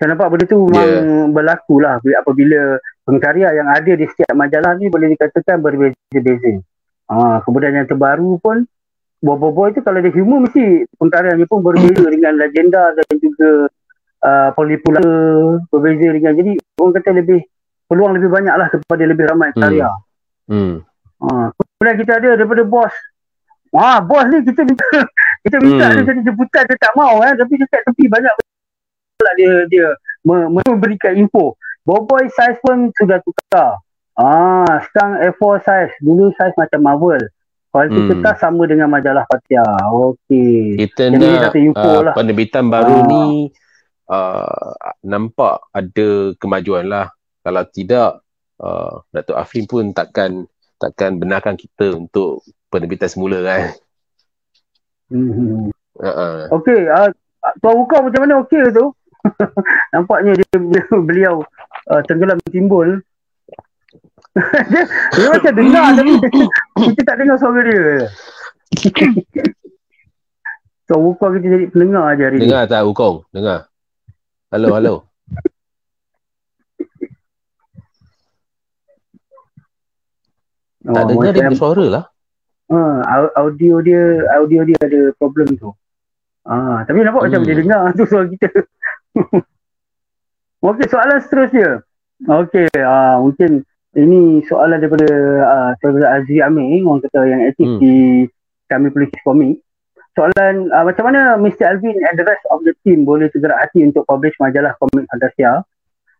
[0.00, 1.28] Saya nampak benda tu memang Yeah.
[1.28, 2.60] berlaku lah bila- apabila
[3.04, 6.64] pengkarya yang ada di setiap majalah ni boleh dikatakan berbeza-beza.
[7.06, 8.64] Ha, kemudian yang terbaru pun
[9.20, 13.68] Boy-boy tu kalau dia humor mesti pengkaryanya pun berbeza dengan legenda dan juga
[14.18, 15.04] uh, polipula
[15.68, 17.44] berbeza dengan jadi orang kata lebih
[17.84, 19.60] peluang lebih banyak lah kepada lebih ramai Hmm.
[19.60, 19.88] karya.
[20.48, 20.80] Hmm.
[21.20, 21.52] Ha.
[21.52, 22.94] Kemudian kita ada daripada bos
[23.70, 24.82] Ah, bos ni kita minta
[25.44, 25.94] kita minta Hmm.
[25.94, 28.32] dia jadi jemputan dia tak mau eh tapi dekat tepi banyak
[29.20, 29.86] pula dia dia
[30.24, 31.52] me- memberikan info.
[31.84, 33.76] Boboy size pun sudah tukar.
[34.16, 35.92] Ah, sekarang A4 size.
[36.00, 37.22] Dulu size macam Marvel.
[37.70, 38.08] Kualiti Hmm.
[38.10, 39.62] kertas sama dengan majalah Fatia.
[39.88, 40.74] Okey.
[40.76, 42.14] Kita Jadi nak info uh, lah.
[42.16, 43.06] penerbitan baru Ah.
[43.06, 43.22] ni
[44.08, 47.06] uh, nampak ada kemajuan lah.
[47.40, 48.20] Kalau tidak,
[48.58, 50.44] uh, Datuk Afrin pun takkan
[50.76, 53.70] takkan benarkan kita untuk penerbitan semula kan.
[55.08, 55.68] Hmm.
[55.94, 56.48] Uh-uh.
[56.54, 57.10] Okey, uh,
[57.58, 58.92] Tuan Wuka macam mana okey ke tu?
[59.92, 61.44] Nampaknya dia, dia beliau
[61.86, 63.00] uh, tenggelam timbul.
[64.30, 64.82] dia,
[65.16, 66.12] dia macam dengar tapi
[66.86, 68.06] kita tak dengar suara dia.
[70.86, 72.42] Tuan Wuka kita jadi pendengar je hari ni.
[72.46, 73.22] Dengar tak Wukong?
[73.30, 73.70] Dengar.
[74.50, 74.94] Halo, halo.
[80.80, 82.04] tak Oh, dengar dia macam- suara lah.
[82.70, 84.02] Ah, au- audio dia
[84.32, 85.74] audio dia ada problem tu.
[86.46, 87.48] Ah, tapi nampak macam Hmm.
[87.50, 88.48] dia dengar tu suara kita.
[90.60, 91.80] Okey, soalan seterusnya.
[92.28, 93.64] Okey, ah mungkin
[93.96, 95.08] ini soalan daripada
[95.40, 97.80] uh, saudara Azri Amir, orang kata yang aktif Hmm.
[97.80, 97.94] di
[98.70, 99.58] kami pelukis komik.
[100.14, 101.64] Soalan uh, macam mana Mr.
[101.74, 105.64] Alvin and the rest of the team boleh tergerak hati untuk publish majalah komik Fantasia?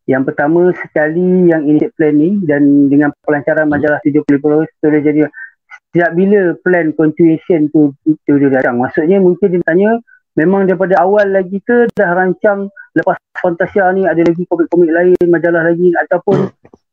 [0.09, 3.77] Yang pertama sekali yang initiate plan ni dan dengan pelancaran Hmm.
[3.77, 5.29] majalah 70 Pulau sudah jadi
[5.93, 7.93] sejak bila plan continuation tu
[8.25, 8.81] tu dia datang?
[8.81, 10.01] Maksudnya mungkin dia tanya
[10.35, 15.65] memang daripada awal lagi ke dah rancang lepas Fantasia ni ada lagi komik-komik lain, majalah
[15.71, 16.51] lagi ataupun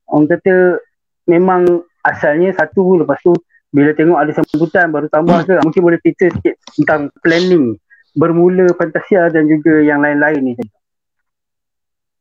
[0.08, 0.80] orang kata
[1.28, 3.36] memang asalnya satu lepas tu
[3.68, 7.76] bila tengok ada sambutan baru tambah ke mungkin boleh cerita sikit tentang planning
[8.18, 10.54] bermula Fantasia dan juga yang lain-lain ni.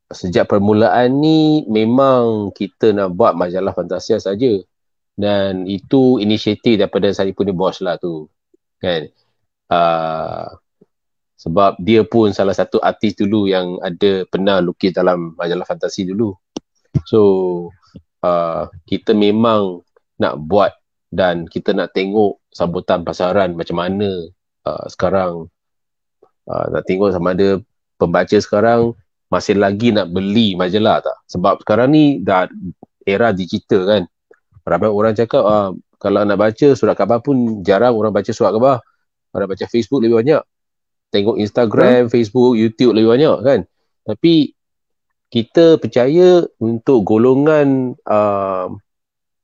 [0.07, 4.61] Sejak permulaan ni memang kita nak buat majalah Fantasia saja.
[5.17, 8.29] Dan itu inisiatif daripada saya punya bos lah tu.
[8.77, 9.09] Kan?
[9.67, 10.53] Uh,
[11.37, 16.33] sebab dia pun salah satu artis dulu yang ada pernah lukis dalam majalah fantasi dulu.
[17.05, 17.21] So
[18.25, 19.85] uh, kita memang
[20.17, 20.73] nak buat
[21.13, 24.09] dan kita nak tengok sambutan pasaran macam mana
[24.65, 25.45] uh, sekarang.
[26.49, 27.61] Uh, nak tengok sama ada
[28.01, 31.17] pembaca sekarang masih lagi nak beli majalah tak?
[31.29, 32.49] Sebab sekarang ni dah
[33.05, 34.03] era digital kan.
[34.65, 35.69] Ramai orang cakap uh,
[36.01, 38.81] kalau nak baca surat khabar pun jarang orang baca surat khabar.
[39.37, 40.41] Orang baca Facebook lebih banyak
[41.11, 43.59] tengok Instagram, Facebook, YouTube lebih banyak kan?
[44.07, 44.53] Tapi
[45.27, 48.71] kita percaya untuk golongan uh,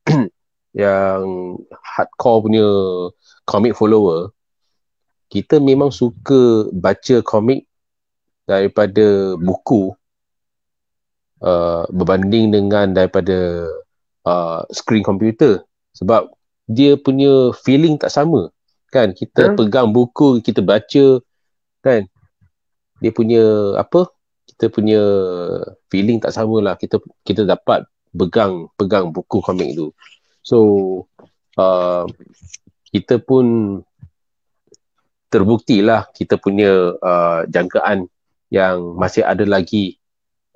[0.72, 1.20] yang
[1.84, 2.66] hardcore punya
[3.44, 4.32] comic follower
[5.34, 7.66] kita memang suka baca komik
[8.46, 9.90] daripada buku
[11.42, 13.66] uh, berbanding dengan daripada
[14.22, 15.64] uh, screen komputer
[15.96, 16.30] sebab
[16.70, 18.46] dia punya feeling tak sama
[18.94, 19.10] kan?
[19.10, 19.56] Kita Hmm.
[19.58, 21.18] pegang buku kita baca
[21.84, 22.02] kan?
[23.04, 24.08] Dia punya apa?
[24.48, 25.02] Kita punya
[25.92, 26.74] feeling tak sama lah.
[26.80, 27.84] Kita kita dapat
[28.16, 29.92] pegang pegang buku komik tu.
[30.40, 30.58] So
[31.60, 32.08] uh,
[32.94, 33.78] kita pun
[35.28, 38.06] terbukti lah kita punya uh, jangkaan
[38.54, 39.98] yang masih ada lagi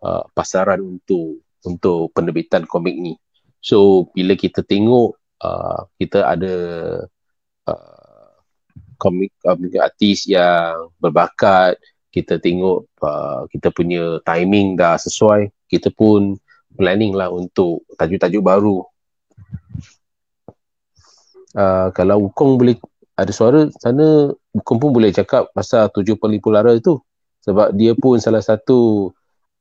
[0.06, 3.18] uh, pasaran untuk untuk penerbitan komik ni.
[3.58, 6.54] So bila kita tengok uh, kita ada
[8.98, 11.78] komik uh, artis yang berbakat,
[12.10, 16.34] kita tengok uh, kita punya timing dah sesuai, kita pun
[16.74, 18.82] planning lah untuk tajuk-tajuk baru.
[21.56, 22.76] Uh, kalau Wukong boleh
[23.18, 27.00] ada suara sana Wukong pun boleh cakap pasal tujuh pelipu lara itu
[27.42, 29.10] sebab dia pun salah satu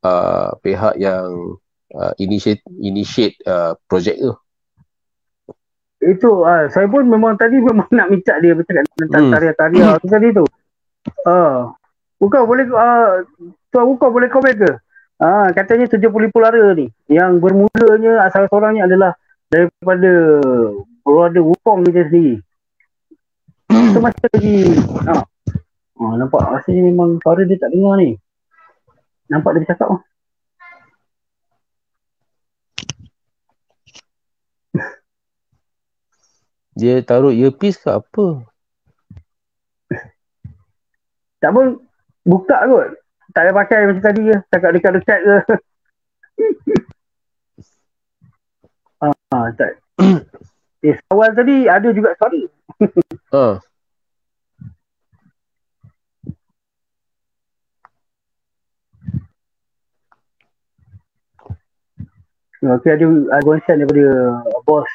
[0.04, 1.58] uh, pihak yang
[1.96, 4.36] uh, initiate initiate uh, projek tu.
[5.98, 9.34] Itu uh, saya pun memang tadi memang nak minta dia bercakap tentang Hmm.
[9.34, 10.46] tarian-tarian tu tadi tu.
[11.26, 11.74] Ah.
[12.18, 13.22] Bukan boleh uh,
[13.70, 14.72] tuan bukan boleh komen ke?
[15.18, 19.18] Ah katanya 70 lara ni yang bermulanya asal seorangnya adalah
[19.50, 20.12] daripada
[21.02, 22.36] brother Wukong kita sendiri.
[23.70, 24.58] Itu masih lagi
[25.10, 25.26] ah.
[25.98, 28.14] Ah, nampak rasanya memang suara dia tak dengar ni.
[29.30, 30.02] Nampak dia bercakap ah.
[36.78, 38.46] Dia taruh earpiece ke apa?
[41.42, 41.82] Tak pun
[42.22, 42.94] buka kot.
[43.34, 44.38] Tak payah pakai macam tadi ke.
[44.54, 45.38] Cakap dekat-dekat ke.
[49.34, 49.82] ah, tak.
[50.86, 52.38] Eh, awal tadi ada juga suara.
[53.34, 53.60] Ha.
[62.58, 63.06] Okey, ada
[63.36, 64.06] ada konsen daripada
[64.64, 64.88] bos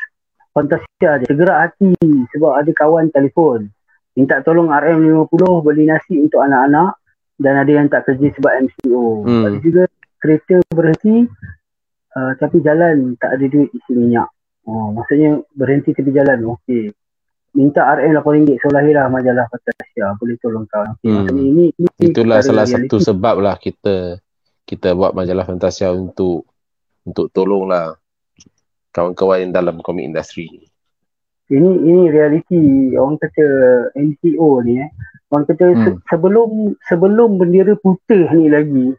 [0.53, 1.97] Fantasia dia tergerak hati
[2.37, 3.73] sebab ada kawan telefon
[4.13, 7.01] minta tolong RM50 beli nasi untuk anak-anak
[7.41, 9.25] dan ada yang tak kerja sebab MCO.
[9.25, 9.45] Hmm.
[9.49, 9.83] Ada juga
[10.21, 11.27] kereta berhenti
[12.15, 14.29] uh, tapi jalan tak ada duit isi minyak.
[14.63, 16.39] Oh, maksudnya berhenti tepi jalan.
[16.45, 16.93] Okey.
[17.53, 20.15] Minta RM8 so lahirlah majalah Fantasia.
[20.17, 20.97] Boleh tolong kawan.
[21.03, 21.13] Okay.
[21.13, 21.37] Hmm.
[21.37, 22.89] ini, ini itulah salah reality.
[22.89, 24.23] satu sebab lah kita
[24.65, 26.47] kita buat majalah Fantasia untuk
[27.03, 27.99] untuk tolonglah
[28.93, 30.63] kawan-kawan yang dalam komik industri ni.
[31.53, 32.61] Ini ini realiti
[32.97, 33.47] orang kata
[33.93, 34.89] NCO ni eh.
[35.33, 35.81] Orang kata hmm.
[35.85, 38.93] se- sebelum sebelum bendera putih ni lagi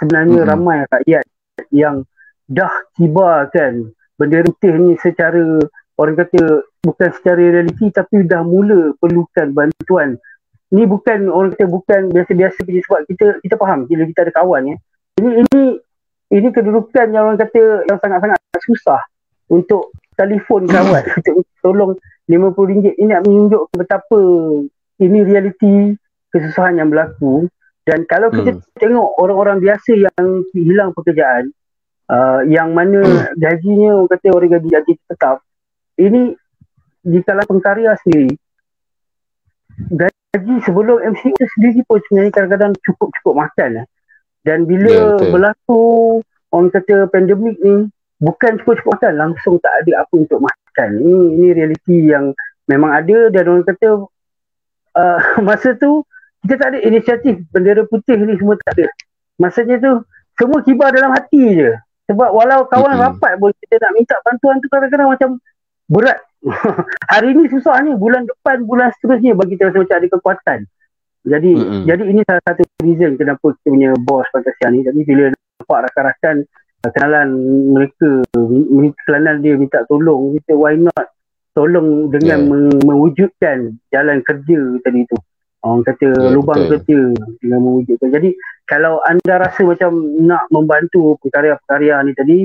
[0.00, 0.48] sebenarnya hmm.
[0.48, 1.24] ramai rakyat
[1.70, 2.04] yang
[2.50, 5.60] dah kibarkan bendera putih ni secara
[5.96, 10.20] orang kata bukan secara realiti tapi dah mula perlukan bantuan.
[10.74, 14.72] Ni bukan orang kata bukan biasa-biasa punya sebab kita kita faham bila kita ada kawan
[14.72, 14.76] ya.
[15.20, 15.62] Ini ini
[16.36, 19.00] ini kedudukan yang orang kata yang sangat-sangat susah
[19.50, 21.92] untuk telefon kawan untuk tolong
[22.30, 24.20] RM50 ini nak menunjuk betapa
[25.02, 25.96] ini realiti
[26.32, 27.46] kesusahan yang berlaku
[27.84, 28.64] dan kalau kita hmm.
[28.80, 30.24] tengok orang-orang biasa yang
[30.56, 31.52] hilang pekerjaan
[32.08, 33.36] uh, yang mana hmm.
[33.36, 35.36] gajinya orang kata orang gaji gaji tetap
[36.00, 36.32] ini
[37.04, 38.32] di kalangan pengkarya sendiri
[39.92, 43.84] gaji sebelum MCU sendiri pun sebenarnya kadang-kadang cukup-cukup makan
[44.44, 45.82] dan bila ya, berlaku
[46.52, 47.92] orang kata pandemik ni
[48.24, 50.88] bukan cukup-cukup makan langsung tak ada apa untuk makan.
[50.96, 52.32] Ini ini realiti yang
[52.64, 54.08] memang ada dan orang kata
[54.96, 56.08] uh, masa tu
[56.44, 57.44] kita tak ada inisiatif.
[57.52, 58.86] Bendera putih ni semua tak ada.
[59.36, 59.92] Masanya tu
[60.40, 61.70] semua kibar dalam hati je.
[62.08, 63.16] Sebab walau kawan mm-hmm.
[63.16, 65.30] rapat pun kita nak minta bantuan tu kadang-kadang macam
[65.88, 66.20] berat.
[67.12, 70.58] Hari ni susahnya bulan depan bulan seterusnya bagi kita rasa macam ada kekuatan.
[71.24, 71.82] Jadi mm-hmm.
[71.88, 74.84] jadi ini salah satu reason kenapa kita punya bos Fantasia ni.
[74.84, 76.36] Tapi bila nampak rakan-rakan
[76.92, 77.28] kenalan
[77.72, 78.24] mereka
[79.08, 81.06] kenalan dia minta tolong kita why not
[81.54, 82.78] tolong dengan yeah.
[82.82, 85.16] mewujudkan jalan kerja tadi tu
[85.64, 86.70] orang kata yeah, lubang betul.
[86.76, 87.00] kerja
[87.40, 88.30] dengan mewujudkan jadi
[88.68, 92.38] kalau anda rasa macam nak membantu karya-karya ni tadi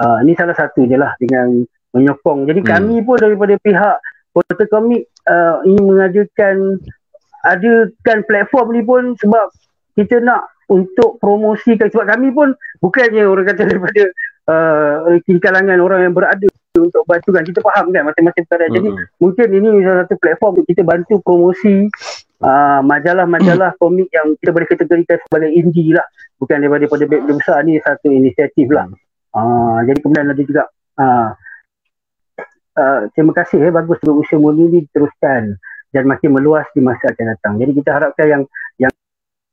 [0.00, 1.62] uh, ni salah satu je lah dengan
[1.94, 2.68] menyokong jadi hmm.
[2.68, 3.96] kami pun daripada pihak
[4.34, 6.56] Portal Komik uh, ingin mengajukan
[7.44, 9.52] adakan platform ni pun sebab
[9.94, 14.02] kita nak untuk promosikan sebab kami pun bukannya orang kata daripada
[14.48, 19.04] uh, kalangan orang yang berada untuk bantu kan kita faham kan masing-masing perkara jadi hmm.
[19.22, 21.86] mungkin ini salah satu platform untuk kita bantu promosi
[22.42, 23.80] uh, majalah-majalah hmm.
[23.80, 26.06] komik yang kita boleh kategorikan sebagai indie lah
[26.42, 28.98] bukan daripada pada beg besar ni satu inisiatif lah hmm.
[29.38, 30.62] uh, jadi kemudian ada juga
[30.98, 31.30] uh,
[32.74, 35.54] uh, terima kasih eh, bagus untuk usaha mula ni diteruskan
[35.94, 38.42] dan makin meluas di masa akan datang jadi kita harapkan yang
[38.82, 38.92] yang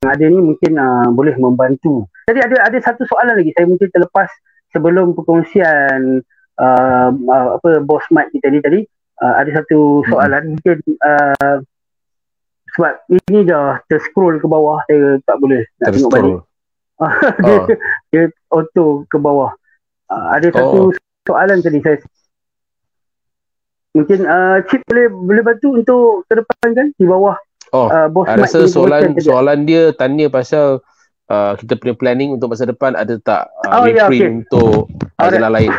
[0.01, 2.09] ada ni mungkin uh, boleh membantu.
[2.25, 4.29] Jadi ada ada satu soalan lagi saya mungkin terlepas
[4.73, 6.25] sebelum perkongsian
[6.57, 8.79] uh, uh, apa bos Mike kita ni tadi
[9.21, 10.51] uh, ada satu soalan hmm.
[10.57, 11.57] mungkin uh,
[12.71, 12.93] sebab
[13.29, 16.35] ini dah terscroll ke bawah saya tak boleh nak tengok balik.
[17.45, 17.65] dia, oh.
[18.13, 19.53] dia auto ke bawah.
[20.09, 20.97] Uh, ada satu oh.
[21.29, 22.01] soalan tadi saya
[23.91, 27.35] mungkin uh, Cip boleh boleh bantu untuk ke depan kan di bawah
[27.71, 30.83] Oh, uh, bos rasa soalan soalan dia tanya pasal
[31.31, 34.29] uh, kita punya planning untuk masa depan ada tak uh, oh, reprint yeah, okay.
[34.43, 34.75] untuk
[35.15, 35.55] majalah right.
[35.55, 35.71] lain.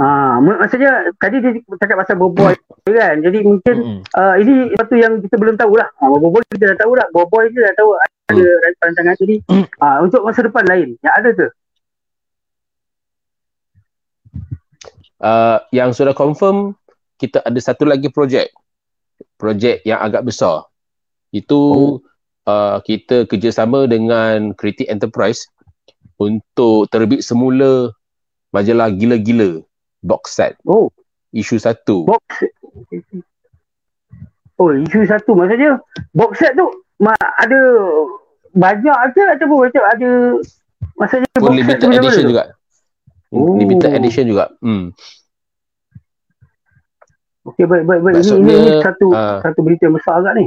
[0.00, 2.56] Ah, maksudnya tadi dia cakap pasal Boboy
[2.88, 3.20] kan.
[3.20, 4.00] Jadi mungkin mm-hmm.
[4.16, 5.88] uh, ini satu yang kita belum tahu lah.
[6.00, 7.04] Ah, Boboy kita dah tahu lah.
[7.12, 8.80] Boboy kita dah tahu ada mm.
[8.80, 9.14] rancangan.
[9.20, 9.66] Jadi mm.
[9.76, 11.48] uh, untuk masa depan lain yang ada tu.
[15.20, 16.72] Uh, yang sudah confirm
[17.20, 18.48] kita ada satu lagi projek.
[19.36, 20.69] Projek yang agak besar.
[21.30, 22.50] Itu oh.
[22.50, 25.46] uh, kita kerjasama dengan Creative Enterprise
[26.18, 27.94] untuk terbit semula
[28.50, 29.62] majalah gila-gila
[30.02, 30.58] box set.
[30.66, 30.90] Oh,
[31.30, 32.04] isu satu.
[32.10, 32.24] Box.
[34.60, 35.80] Oh, isu satu maksudnya
[36.12, 36.66] box set tu
[37.40, 37.60] ada
[38.52, 40.10] banyak aja ataupun macam ada
[40.98, 42.44] maksudnya box limited set edition juga.
[43.30, 43.54] Oh.
[43.56, 44.50] Limited edition juga.
[44.60, 44.90] Hmm.
[47.40, 50.46] Okey baik baik baik ini, ini, ini satu uh, satu berita besar agak ni.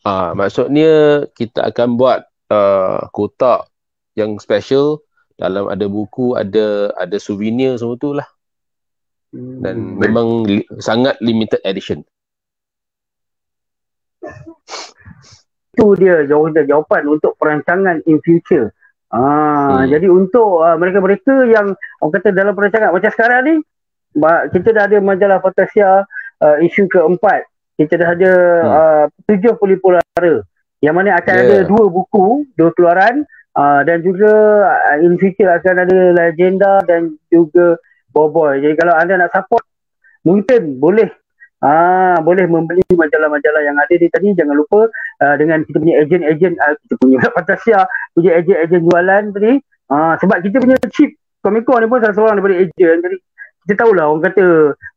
[0.00, 3.68] Ah, maksudnya kita akan buat uh, kotak
[4.16, 5.04] yang special
[5.36, 8.24] dalam ada buku, ada ada souvenir semua tu lah.
[9.32, 9.96] Dan hmm.
[10.00, 12.00] memang li- sangat limited edition.
[15.76, 18.72] Itu dia jawapan, jawapan untuk perancangan in future.
[19.12, 19.92] Ah, hmm.
[19.92, 23.54] Jadi untuk uh, mereka-mereka yang orang kata dalam perancangan macam sekarang ni,
[24.48, 26.08] kita dah ada majalah Fantasia
[26.40, 27.49] uh, isu keempat
[27.80, 28.68] kita dah ada hmm.
[28.68, 30.44] uh, tujuh polipolara
[30.84, 31.44] yang mana akan yeah.
[31.48, 33.24] ada dua buku, dua keluaran
[33.56, 34.32] uh, dan juga
[34.68, 37.80] uh, in future akan ada legenda dan juga
[38.12, 38.60] boboy.
[38.60, 39.64] Jadi kalau anda nak support
[40.20, 41.08] mungkin boleh
[41.60, 44.32] Ah, boleh membeli majalah-majalah yang ada di tadi.
[44.32, 44.88] Jangan lupa
[45.20, 47.84] uh, dengan kita punya ejen-ejen, uh, kita punya Fantasia,
[48.16, 49.60] punya ejen-ejen jualan tadi.
[49.92, 51.12] Ah, sebab kita punya chip
[51.44, 52.96] Komiko ni pun salah seorang daripada ejen.
[53.04, 53.16] Jadi
[53.68, 54.44] kita tahulah orang kata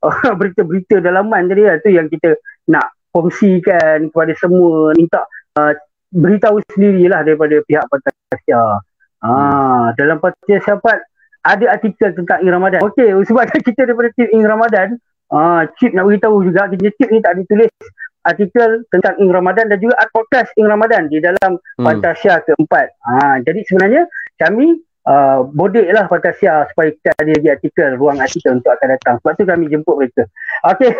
[0.07, 1.75] uh, berita-berita dalaman tadi lah.
[1.83, 2.31] tu yang kita
[2.69, 4.93] nak kongsikan kepada semua.
[4.95, 5.23] Minta
[5.59, 5.73] uh,
[6.13, 8.81] beritahu sendirilah daripada pihak Fantasia.
[9.23, 9.85] Ah, hmm.
[9.95, 10.99] dalam Fantasia Siapat
[11.43, 12.79] ada artikel tentang Ing Ramadan.
[12.83, 14.99] Okey, sebab kita daripada tim Ing Ramadan,
[15.33, 17.73] Ah, Chip nak beritahu juga kita Chip ni tak ditulis
[18.21, 21.81] artikel tentang Ing Ramadan dan juga podcast Ing Ramadan di dalam hmm.
[21.81, 22.87] Fantasia keempat.
[23.01, 24.05] Ha, jadi sebenarnya
[24.37, 24.77] kami
[25.07, 29.15] uh, bodek lah Fantasia supaya kita ada lagi artikel, ruang artikel untuk akan datang.
[29.21, 30.23] Sebab tu kami jemput mereka.
[30.69, 30.91] Okey.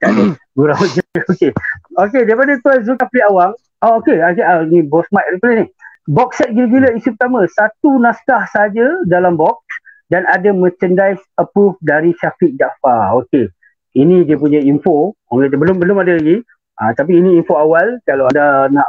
[0.56, 1.04] Gurau je.
[1.30, 1.50] Okey.
[1.98, 3.52] Okey, daripada Tuan Zulkafli Awang.
[3.84, 4.18] Oh, okey.
[4.18, 5.66] Okay, uh, ni bos Mike daripada ni.
[6.04, 7.48] Box set gila-gila isu pertama.
[7.48, 9.64] Satu naskah saja dalam box
[10.12, 13.16] dan ada merchandise approved dari Syafiq Jaafar.
[13.24, 13.48] Okey
[13.94, 16.42] ini dia punya info orang kata belum belum ada lagi
[16.82, 18.86] uh, tapi ini info awal kalau ada nak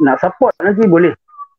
[0.00, 1.12] nak support lagi boleh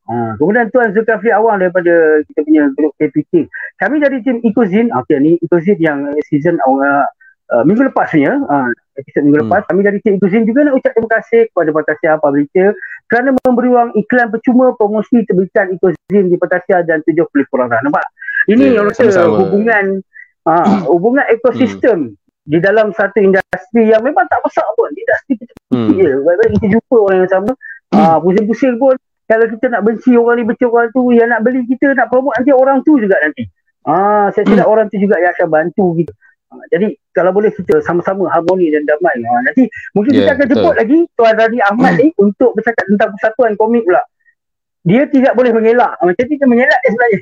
[0.08, 3.46] uh, kemudian tuan Zulkafli awal daripada kita punya grup KPK
[3.78, 7.06] kami dari tim Ecozin ok ni Ecozin yang season uh,
[7.52, 9.48] uh, minggu lepas punya uh, episode minggu hmm.
[9.48, 9.62] lepas.
[9.70, 12.68] Kami dari tim Ecozin juga nak ucap terima kasih kepada Patasia Publisher
[13.08, 18.04] kerana memberi ruang iklan percuma promosi terbitan Ecozin di Patasia dan tujuh pelih kurang nampak?
[18.48, 20.00] Ini yeah, ya, hubungan
[20.48, 22.48] uh, hubungan ekosistem hmm.
[22.48, 24.90] di dalam satu industri yang memang tak besar pun.
[24.92, 25.88] Industri kita hmm.
[25.96, 26.10] je.
[26.24, 27.52] Baik-baik kita jumpa orang yang sama
[27.96, 28.94] uh, pusing-pusing pun
[29.28, 32.34] kalau kita nak benci orang ni benci orang tu yang nak beli kita nak promote
[32.40, 33.44] nanti orang tu juga nanti
[33.84, 34.72] ah saya tidak hmm.
[34.72, 36.12] orang tu juga yang akan bantu kita
[36.50, 40.46] uh, jadi kalau boleh kita sama-sama harmoni dan damai uh, nanti mungkin yeah, kita akan
[40.48, 44.00] jemput lagi Tuan Rani Ahmad ni untuk bercakap tentang persatuan komik pula
[44.88, 46.00] dia tidak boleh mengelak.
[46.00, 47.18] Macam tu dia mengelak dia sebenarnya.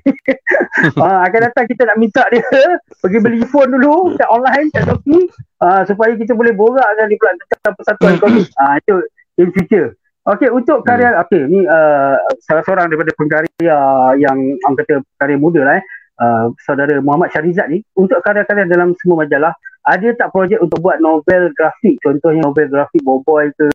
[1.02, 2.44] ha, akan datang kita nak minta dia
[3.02, 5.26] pergi beli phone dulu kat online kat Shopee
[5.66, 8.46] uh, supaya kita boleh borak dengan dia pula tentang persatuan komik.
[8.54, 8.94] Ha, itu
[9.42, 9.98] in future.
[10.26, 11.22] Okey untuk karya hmm.
[11.22, 13.78] okey ni uh, salah seorang daripada pengkarya
[14.18, 15.84] yang orang kata karya muda lah eh.
[16.16, 19.52] Uh, saudara Muhammad Syarizat ni untuk karya-karya dalam semua majalah
[19.84, 23.68] ada tak projek untuk buat novel grafik contohnya novel grafik Boboy ke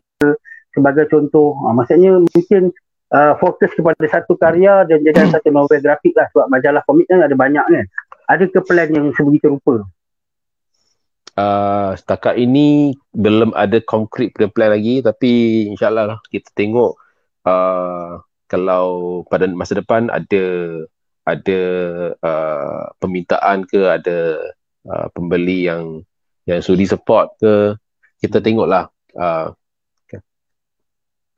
[0.74, 2.74] sebagai contoh uh, maksudnya mungkin
[3.12, 5.32] uh, fokus kepada satu karya dan jadi hmm.
[5.38, 7.86] satu novel grafik lah sebab majalah komik kan ada banyak kan.
[8.30, 9.84] Ada ke plan yang sebegitu rupa?
[11.42, 16.94] Uh, setakat ini belum ada konkret plan lagi tapi insyaAllah lah kita tengok
[17.50, 18.86] uh, kalau
[19.26, 20.44] pada masa depan ada
[21.26, 21.60] ada
[22.22, 24.38] uh, permintaan ke ada
[24.86, 26.06] uh, pembeli yang
[26.46, 27.74] yang sudi support ke
[28.22, 28.86] kita tengoklah
[29.18, 29.50] uh,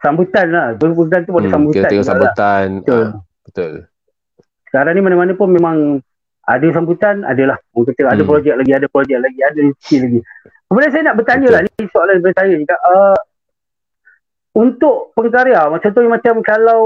[0.05, 0.66] sambutan lah.
[0.76, 1.80] Sambutan tu boleh hmm, sambutan.
[1.80, 2.66] Kita tengok sambutan.
[2.68, 2.80] Lah.
[2.84, 3.00] Betul.
[3.00, 3.11] Uh,
[3.48, 3.72] betul.
[4.68, 5.76] Sekarang ni mana-mana pun memang
[6.45, 7.57] ada sambutan, adalah.
[7.72, 8.14] Orang kata hmm.
[8.14, 10.20] ada projek lagi, ada projek lagi, ada rezeki lagi.
[10.68, 11.55] Kemudian saya nak bertanya betul.
[11.55, 12.76] lah, ni soalan daripada saya juga.
[12.84, 13.18] Uh,
[14.55, 16.82] untuk pengkarya, contohnya macam kalau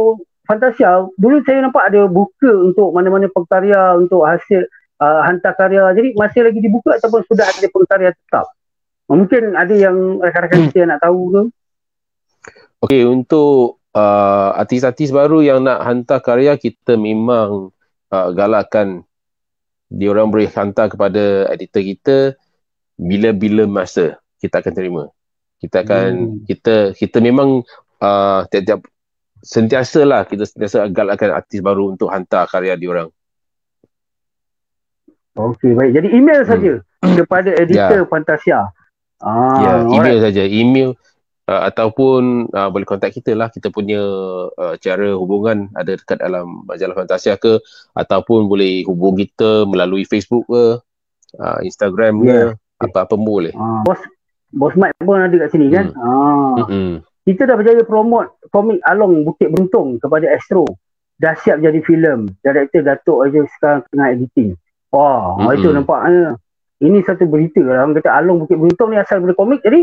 [0.48, 4.64] Fantasia, dulu saya nampak ada buka untuk mana-mana pengkarya untuk hasil
[4.96, 5.92] uh, hantar karya.
[5.92, 8.48] Jadi masih lagi dibuka ataupun sudah ada pengkarya tetap?
[9.08, 10.66] Mungkin ada yang rakan-rakan hmm.
[10.72, 11.42] kita nak tahu ke?
[12.78, 17.72] Okay, untuk uh, artis-artis baru yang nak hantar karya, kita memang
[18.08, 19.04] uh, galakkan
[19.88, 22.16] dia orang boleh hantar kepada editor kita
[23.00, 25.02] bila-bila masa kita akan terima.
[25.58, 26.38] Kita akan, hmm.
[26.46, 27.66] kita kita memang
[27.98, 28.86] uh, tiap-tiap
[29.42, 33.08] sentiasa lah kita sentiasa galakkan artis baru untuk hantar karya dia orang.
[35.38, 35.94] Okey, baik.
[35.94, 36.50] Jadi email hmm.
[36.50, 36.72] saja
[37.02, 38.10] kepada editor yeah.
[38.10, 38.60] Fantasia.
[39.18, 40.42] Ah, ya, email saja.
[40.46, 40.94] Email
[41.48, 43.48] uh, ataupun uh, boleh kontak kita lah.
[43.48, 43.98] Kita punya
[44.52, 47.58] uh, cara hubungan ada dekat dalam majalah Fantasia ke
[47.96, 50.78] ataupun boleh hubung kita melalui Facebook ke
[51.40, 52.52] uh, Instagram ke yeah.
[52.84, 53.52] apa-apa pun boleh.
[53.56, 54.00] Uh, bos
[54.52, 55.90] bos Mike pun ada kat sini kan?
[55.96, 56.04] Hmm.
[56.04, 56.92] uh, mm-hmm.
[57.24, 60.68] kita dah berjaya promote komik Along Bukit Beruntung kepada Astro.
[61.18, 62.30] Dah siap jadi filem.
[62.44, 64.54] Director Datuk aja sekarang tengah editing.
[64.92, 65.56] Wah mm-hmm.
[65.56, 66.36] itu nampaknya.
[66.78, 67.82] Ini satu berita lah.
[67.82, 69.82] Orang kata Along Bukit Beruntung ni asal dari komik jadi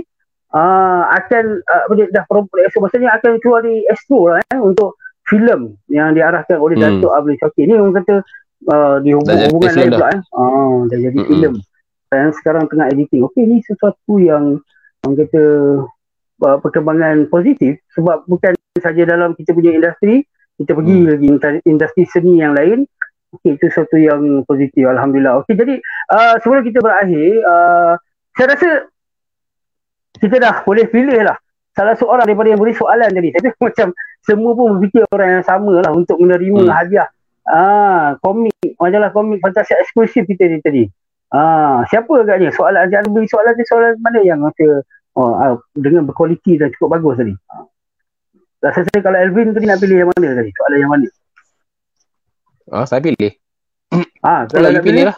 [0.54, 6.14] uh, akan uh, dah promosi maksudnya akan keluar di Astro lah eh, untuk filem yang
[6.14, 7.02] diarahkan oleh hmm.
[7.02, 8.16] Datuk Abdul Syakir ni orang kata
[8.70, 10.22] uh, di hubung- hubungan lain pula eh.
[10.36, 11.30] Uh, dah jadi hmm.
[11.30, 11.54] filem
[12.14, 13.26] yang sekarang tengah editing.
[13.28, 14.62] Okey ni sesuatu yang
[15.04, 15.44] orang kata
[16.46, 21.08] uh, perkembangan positif sebab bukan saja dalam kita punya industri kita pergi hmm.
[21.10, 21.28] lagi
[21.68, 22.86] industri seni yang lain
[23.36, 25.44] Okey itu sesuatu yang positif alhamdulillah.
[25.44, 25.82] Okey jadi
[26.14, 27.94] uh, sebelum kita berakhir uh,
[28.38, 28.70] saya rasa
[30.20, 31.38] kita dah boleh pilih lah
[31.76, 33.30] salah seorang daripada yang beri soalan tadi.
[33.36, 33.88] Tapi macam
[34.24, 36.74] semua pun berfikir orang yang sama lah untuk menerima hmm.
[36.74, 37.08] hadiah.
[37.46, 40.84] Ah, komik, majalah komik fantasi eksklusif kita ni tadi.
[41.30, 42.50] Ah, siapa agaknya?
[42.50, 44.82] Soalan dia beri soalan dia soalan mana yang rasa
[45.14, 47.36] oh, uh, dengan berkualiti dan cukup bagus tadi.
[48.66, 50.50] Rasa saya kalau Alvin tadi nak pilih yang mana tadi?
[50.58, 51.08] Soalan yang mana?
[52.74, 53.32] Ah, saya pilih.
[54.26, 55.18] Ah, kalau nak pilih, lah.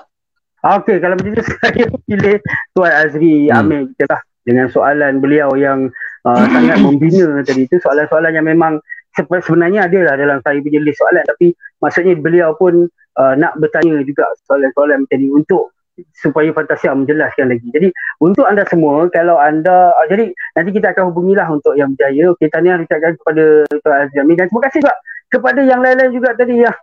[0.60, 2.43] Ah, Okey, kalau macam tu saya pilih
[2.76, 3.56] Tuan Azri hmm.
[3.56, 5.91] Amir kita lah dengan soalan beliau yang
[6.24, 8.80] uh, sangat membina tadi itu soalan-soalan yang memang
[9.18, 11.52] sebenarnya ada lah dalam saya punya list soalan tapi
[11.84, 12.88] maksudnya beliau pun
[13.20, 15.76] uh, nak bertanya juga soalan-soalan macam ni untuk
[16.14, 17.68] supaya Fantasia menjelaskan lagi.
[17.74, 17.89] Jadi
[18.22, 22.30] untuk anda semua kalau anda uh, jadi nanti kita akan hubungilah untuk yang berjaya.
[22.38, 24.95] Okey tahniah ucapkan kepada Tuan Azmi dan terima kasih juga
[25.28, 26.78] kepada yang lain-lain juga tadi yang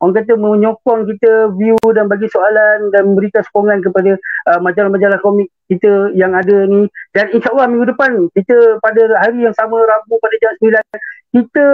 [0.00, 4.16] orang kata menyokong kita view dan bagi soalan dan memberikan sokongan kepada
[4.48, 6.88] uh, majalah-majalah komik kita yang ada ni.
[7.12, 11.64] Dan insyaAllah minggu depan kita pada hari yang sama Rabu pada jam 9 kita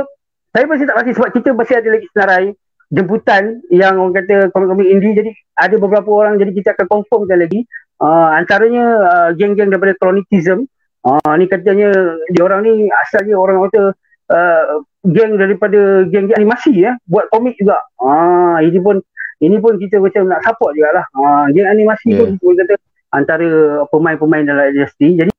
[0.53, 2.47] saya masih tak pasti sebab kita masih ada lagi senarai
[2.91, 5.15] jemputan yang orang kata komik-komik indie.
[5.15, 7.63] Jadi ada beberapa orang jadi kita akan confirmkan lagi.
[7.97, 10.69] Uh, antaranya uh, geng-geng daripada Chronicism
[11.07, 11.89] uh, ni katanya
[12.29, 13.97] dia orang ni asalnya orang kata
[14.33, 18.99] uh, geng daripada geng animasi ya buat komik juga uh, ini pun
[19.43, 22.21] ini pun kita macam nak support jugalah uh, geng animasi yeah.
[22.23, 22.75] pun kita kata
[23.15, 23.49] antara
[23.91, 25.33] pemain-pemain dalam industri jadi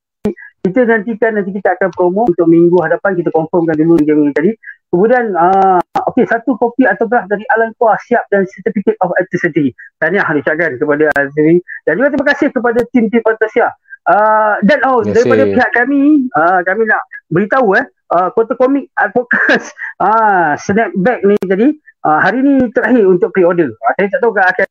[0.67, 4.51] kita nantikan nanti kita akan promo untuk minggu hadapan kita confirmkan dulu geng ini tadi
[4.87, 5.83] Kemudian, uh,
[6.15, 9.75] okey, satu kopi autograf dari Alan Kuah siap dan Certificate of Authenticity.
[9.99, 11.59] Tahniah diucapkan kepada Azri.
[11.83, 13.67] Dan juga terima kasih kepada tim-tim Fantasia.
[14.07, 17.83] Uh, dan oh, yes, daripada pihak kami, uh, kami nak beritahu eh,
[18.13, 19.71] uh, Kota Komik Advokas
[20.05, 21.67] uh, Snapback ni tadi,
[22.07, 23.71] uh, hari ni terakhir untuk pre-order.
[23.73, 24.67] Uh, saya tak tahu akan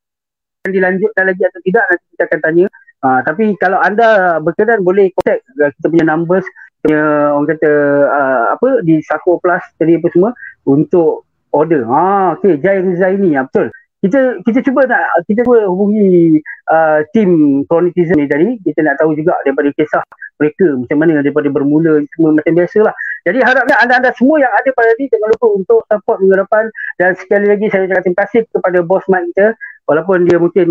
[0.67, 2.65] dilanjutkan lagi atau tidak, nanti kita akan tanya.
[3.05, 6.47] Uh, tapi kalau anda berkenan boleh contact uh, kita punya numbers
[6.81, 7.71] punya orang kata
[8.09, 10.31] uh, apa di Sako Plus tadi apa semua
[10.65, 11.85] untuk order.
[11.85, 13.69] Ha okey Jai Rizaini ya betul.
[13.97, 16.37] Kita kita cuba nak kita cuba hubungi
[16.69, 20.05] uh, tim Chronitism ni tadi kita nak tahu juga daripada kisah
[20.37, 22.93] mereka macam mana daripada bermula semua macam biasalah.
[23.25, 26.63] Jadi harapnya anda-anda semua yang ada pada ni jangan lupa untuk support minggu depan
[27.01, 29.47] dan sekali lagi saya ucapkan terima kasih kepada bos Mike kita
[29.89, 30.67] walaupun dia mungkin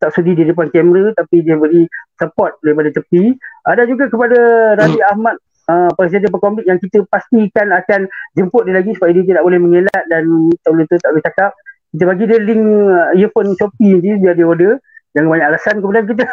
[0.00, 3.36] tak sudi di depan kamera tapi dia beri support daripada tepi.
[3.68, 4.38] Ada juga kepada
[4.80, 5.10] Radi hmm.
[5.12, 5.36] Ahmad
[5.70, 10.02] uh, presiden perkomik yang kita pastikan akan jemput dia lagi supaya dia tidak boleh mengelak
[10.10, 10.26] dan
[10.64, 11.50] tak boleh tak boleh cakap.
[11.92, 14.80] Kita bagi dia link uh, earphone Shopee ni biar dia order.
[15.12, 16.24] Jangan banyak alasan kemudian kita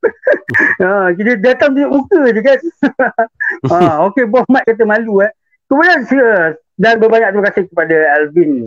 [0.84, 2.60] ha, kita datang tunjuk muka je kan.
[3.72, 5.28] ha, okay, bos Mat kata malu eh.
[5.68, 6.08] Kemudian
[6.80, 8.64] dan berbanyak terima kasih kepada Alvin.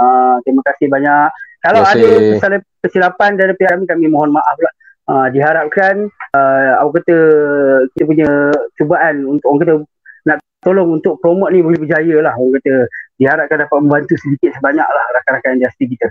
[0.00, 1.28] Ha, terima kasih banyak.
[1.64, 4.74] Kalau ada kesilapan dari pihak kami, kami mohon maaf lah.
[5.04, 7.16] Uh, diharapkan uh, aku kata
[7.92, 8.28] kita punya
[8.80, 9.74] cubaan untuk orang kata
[10.64, 12.34] tolong untuk promote ni boleh berjaya lah.
[12.34, 12.88] Orang kata
[13.20, 16.08] diharapkan dapat membantu sedikit sebanyak lah rakan-rakan industri kita.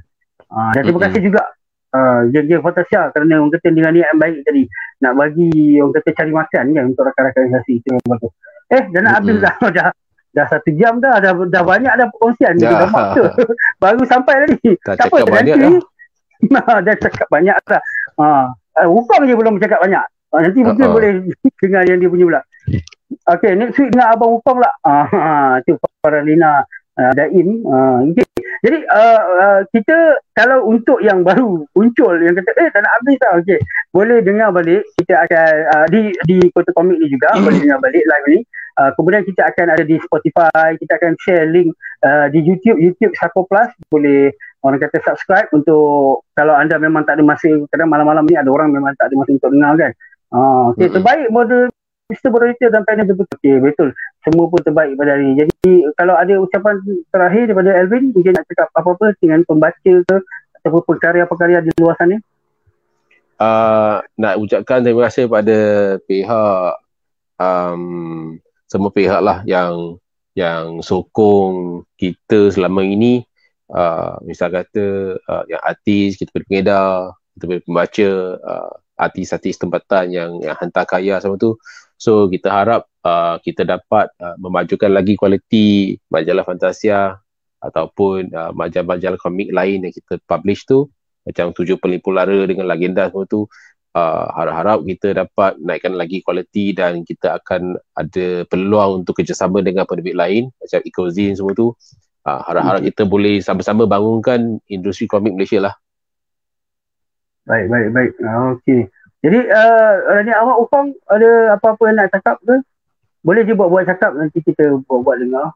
[0.53, 1.41] Uh, dan terima kasih juga
[1.97, 4.63] uh, geng-geng Fantasia kerana orang kata dengan niat yang baik tadi
[5.01, 8.31] nak bagi orang kata cari makan kan untuk rakan-rakan industri itu bagus
[8.73, 9.55] eh dah nak habis dah.
[9.77, 9.89] Dah
[10.33, 11.21] dah satu jam dah.
[11.21, 12.57] Dah, dah banyak dah perkongsian.
[12.57, 12.73] Ya.
[12.73, 13.23] dah maksa
[13.83, 14.69] baru sampai tadi.
[14.81, 15.77] Tak, tak apa banyak nanti?
[16.49, 16.77] dah.
[16.89, 17.81] dah cakap banyak dah.
[18.17, 18.25] Ha
[18.81, 20.03] uh, Wukong je belum bercakap banyak.
[20.33, 20.95] Uh, nanti mungkin uh-huh.
[20.97, 21.11] boleh
[21.61, 22.41] dengar yang dia punya pula.
[23.23, 24.75] Okay, next week dengan Abang Wukong lah.
[24.83, 26.67] Ah, uh, tu para Lina
[26.99, 27.63] uh, Daim.
[27.63, 28.27] Uh, okay.
[28.63, 33.19] Jadi uh, uh, kita kalau untuk yang baru muncul yang kata eh tak nak habis
[33.19, 33.59] tak okay.
[33.91, 38.07] boleh dengar balik kita akan uh, di di Kota Komik ni juga boleh dengar balik
[38.07, 38.39] live ni
[38.79, 41.75] uh, kemudian kita akan ada di Spotify kita akan share link
[42.07, 44.31] uh, di YouTube YouTube Sako Plus boleh
[44.63, 48.71] orang kata subscribe untuk kalau anda memang tak ada masa kadang malam-malam ni ada orang
[48.71, 49.91] memang tak ada masa untuk dengar kan.
[50.33, 50.95] Ah, okay, mm-hmm.
[50.97, 51.27] terbaik
[52.13, 52.29] Mr.
[52.29, 53.25] Moderator dan panel betul.
[53.41, 53.89] Okay, betul.
[54.21, 55.35] Semua pun terbaik pada hari ini.
[55.43, 56.77] Jadi kalau ada ucapan
[57.09, 60.15] terakhir daripada Elvin, mungkin nak cakap apa-apa dengan pembaca ke
[60.61, 62.21] ataupun pekarya-pekarya di luar sana?
[63.41, 65.57] Uh, nak ucapkan terima kasih kepada
[66.05, 66.71] pihak
[67.41, 67.83] um,
[68.69, 69.97] semua pihak lah yang
[70.37, 73.25] yang sokong kita selama ini
[73.73, 76.93] uh, misal kata uh, yang artis, kita punya pengedar,
[77.35, 78.11] kita punya pembaca,
[78.41, 81.57] uh, artis-artis tempatan yang, yang hantar kaya sama tu.
[81.97, 87.17] So kita harap uh, kita dapat uh, memajukan lagi kualiti majalah Fantasia
[87.63, 90.91] ataupun uh, majalah-majalah komik lain yang kita publish tu
[91.23, 93.47] macam tujuh pelimpu lara dengan legenda semua tu
[93.95, 99.87] uh, harap-harap kita dapat naikkan lagi kualiti dan kita akan ada peluang untuk kerjasama dengan
[99.87, 101.71] penerbit lain macam Ecozine semua tu
[102.23, 102.95] Uh, harap-harap okay.
[102.95, 105.75] kita boleh sama-sama bangunkan industri komik Malaysia lah.
[107.43, 108.11] Baik, baik, baik.
[108.23, 108.81] Uh, Okey.
[109.23, 112.59] Jadi, uh, Rani awak Ufang ada apa-apa yang nak cakap ke?
[113.23, 115.55] Boleh je buat-buat cakap nanti kita buat-buat dengar.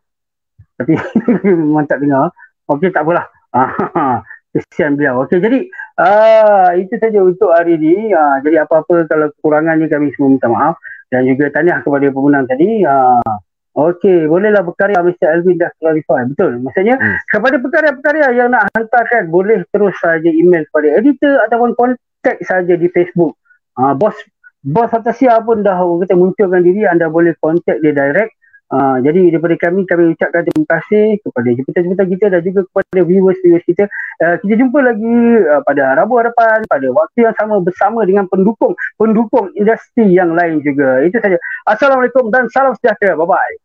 [0.80, 0.96] Tapi
[1.44, 2.32] memang tak dengar.
[2.72, 3.28] Okey, tak apalah.
[4.56, 5.28] Kesian beliau.
[5.28, 5.68] Okey, jadi
[5.98, 8.14] Ah, itu saja untuk hari ini.
[8.14, 10.78] Ah, jadi apa-apa kalau kekurangannya kami semua minta maaf
[11.10, 12.86] dan juga tanya kepada pemenang tadi.
[12.86, 13.42] Ah,
[13.78, 15.38] Okey, bolehlah berkarya Mr.
[15.38, 16.26] Alvin dah clarify.
[16.26, 16.62] Betul.
[16.66, 17.18] Maksudnya hmm.
[17.30, 22.90] kepada pekarya-pekarya yang nak hantarkan boleh terus saja email kepada editor ataupun kontak saja di
[22.90, 23.38] Facebook.
[23.78, 24.18] Ah, bos
[24.66, 28.34] bos atau siapa pun dah kata munculkan diri anda boleh kontak dia direct.
[28.68, 33.64] Ah, jadi daripada kami kami ucapkan terima kasih kepada jemputan-jemputan kita dan juga kepada viewers-viewers
[33.64, 33.88] kita.
[34.18, 38.76] Uh, kita jumpa lagi uh, pada Rabu hadapan pada waktu yang sama bersama dengan pendukung
[39.00, 41.00] pendukung industri yang lain juga.
[41.06, 41.40] Itu saja.
[41.64, 43.16] Assalamualaikum dan salam sejahtera.
[43.16, 43.56] Bye bye.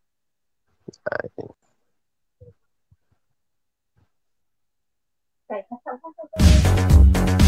[5.52, 5.62] I
[7.26, 7.41] think.